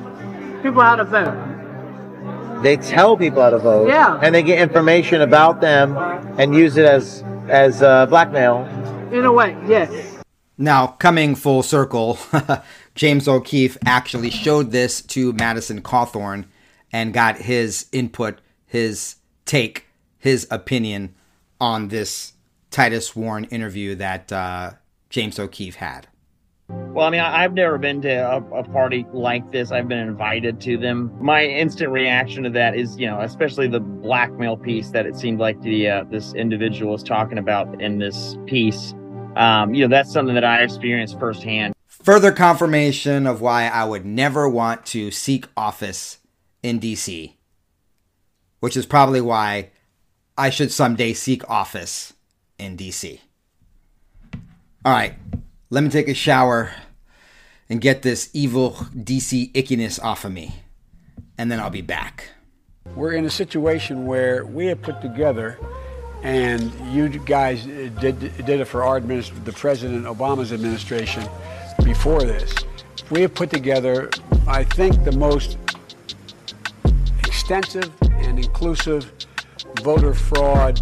people 0.62 0.84
how 0.84 0.98
to 0.98 1.04
vote. 1.04 2.62
They 2.62 2.78
tell 2.78 3.18
people 3.18 3.42
how 3.42 3.50
to 3.50 3.58
vote. 3.58 3.88
Yeah. 3.88 4.20
And 4.22 4.36
they 4.36 4.44
get 4.44 4.60
information 4.60 5.22
about 5.22 5.62
them 5.62 5.98
and 6.38 6.54
use 6.54 6.78
it 6.78 6.86
as 6.86 7.24
as 7.50 7.82
uh, 7.82 8.06
blackmail. 8.06 8.66
In 9.12 9.26
a 9.26 9.32
way, 9.32 9.58
yes. 9.68 10.20
Now, 10.58 10.88
coming 10.88 11.34
full 11.34 11.64
circle, 11.64 12.20
James 12.96 13.28
O'Keefe 13.28 13.78
actually 13.86 14.30
showed 14.30 14.72
this 14.72 15.02
to 15.02 15.34
Madison 15.34 15.82
Cawthorn 15.82 16.46
and 16.94 17.14
got 17.14 17.38
his 17.38 17.88
input, 17.92 18.40
his 18.68 19.16
take, 19.46 19.88
his 20.22 20.48
opinion 20.50 21.16
on 21.60 21.90
this 21.90 22.34
Titus 22.70 23.16
Warren 23.16 23.44
interview 23.46 23.96
that 23.96 24.32
uh, 24.32 24.72
James 25.10 25.38
O'Keefe 25.38 25.76
had. 25.76 26.08
Well, 26.70 27.06
I 27.06 27.10
mean, 27.10 27.20
I've 27.20 27.54
never 27.54 27.78
been 27.78 28.02
to 28.04 28.10
a, 28.10 28.38
a, 28.60 28.64
party 28.64 29.06
like 29.12 29.52
this. 29.52 29.72
I've 29.72 29.90
been 29.90 29.98
invited 29.98 30.62
to 30.62 30.78
them. 30.78 31.12
My 31.20 31.44
instant 31.44 31.92
reaction 31.92 32.44
to 32.44 32.50
that 32.52 32.78
is, 32.78 32.98
you 32.98 33.08
know, 33.08 33.20
especially 33.20 33.68
the 33.68 33.80
blackmail 33.80 34.56
piece 34.56 34.90
that 34.92 35.06
it 35.06 35.16
seemed 35.18 35.40
like 35.40 35.62
the 35.62 35.90
uh, 35.90 36.04
this 36.06 36.34
individual 36.34 36.94
was 36.94 37.04
talking 37.04 37.38
about 37.38 37.82
in 37.82 37.98
this 37.98 38.38
piece. 38.46 38.94
Um, 39.36 39.74
you 39.74 39.86
know, 39.86 39.94
that's 39.94 40.12
something 40.12 40.36
that 40.36 40.46
I 40.46 40.64
experienced 40.64 41.20
firsthand. 41.20 41.74
Further 41.88 42.32
confirmation 42.32 43.28
of 43.28 43.42
why 43.42 43.68
I 43.68 43.84
would 43.84 44.06
never 44.06 44.48
want 44.48 44.86
to 44.88 45.12
seek 45.12 45.48
office 45.58 46.20
in 46.64 46.80
DC, 46.80 47.34
which 48.60 48.78
is 48.78 48.86
probably 48.86 49.22
why 49.22 49.72
I 50.42 50.50
should 50.50 50.72
someday 50.72 51.14
seek 51.14 51.48
office 51.48 52.14
in 52.58 52.76
DC. 52.76 53.20
All 54.84 54.92
right, 54.92 55.14
let 55.70 55.84
me 55.84 55.92
take 55.92 56.08
a 56.08 56.16
shower 56.16 56.72
and 57.70 57.80
get 57.80 58.02
this 58.02 58.32
evil 58.34 58.72
DC 58.72 59.52
ickiness 59.52 60.04
off 60.04 60.26
of 60.26 60.32
me, 60.32 60.56
and 61.38 61.52
then 61.52 61.60
I'll 61.60 61.70
be 61.70 61.84
back. 61.84 62.30
We're 62.96 63.12
in 63.12 63.26
a 63.26 63.30
situation 63.30 64.08
where 64.08 64.44
we 64.44 64.66
have 64.66 64.82
put 64.82 65.00
together, 65.00 65.60
and 66.24 66.74
you 66.92 67.08
guys 67.10 67.64
did, 67.64 68.20
did 68.20 68.50
it 68.50 68.66
for 68.66 68.84
our 68.84 68.98
administration, 68.98 69.44
the 69.44 69.54
President 69.54 70.06
Obama's 70.06 70.52
administration 70.52 71.24
before 71.84 72.24
this. 72.24 72.52
We 73.12 73.22
have 73.22 73.36
put 73.36 73.52
together, 73.52 74.10
I 74.48 74.64
think, 74.64 75.04
the 75.04 75.12
most 75.12 75.60
extensive 77.28 77.92
and 78.02 78.40
inclusive 78.40 79.14
voter 79.80 80.14
fraud 80.14 80.82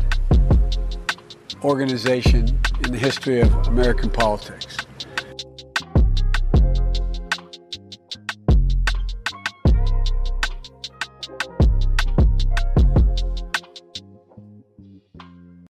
organization 1.64 2.48
in 2.84 2.92
the 2.92 2.98
history 2.98 3.42
of 3.42 3.54
American 3.68 4.10
politics. 4.10 4.78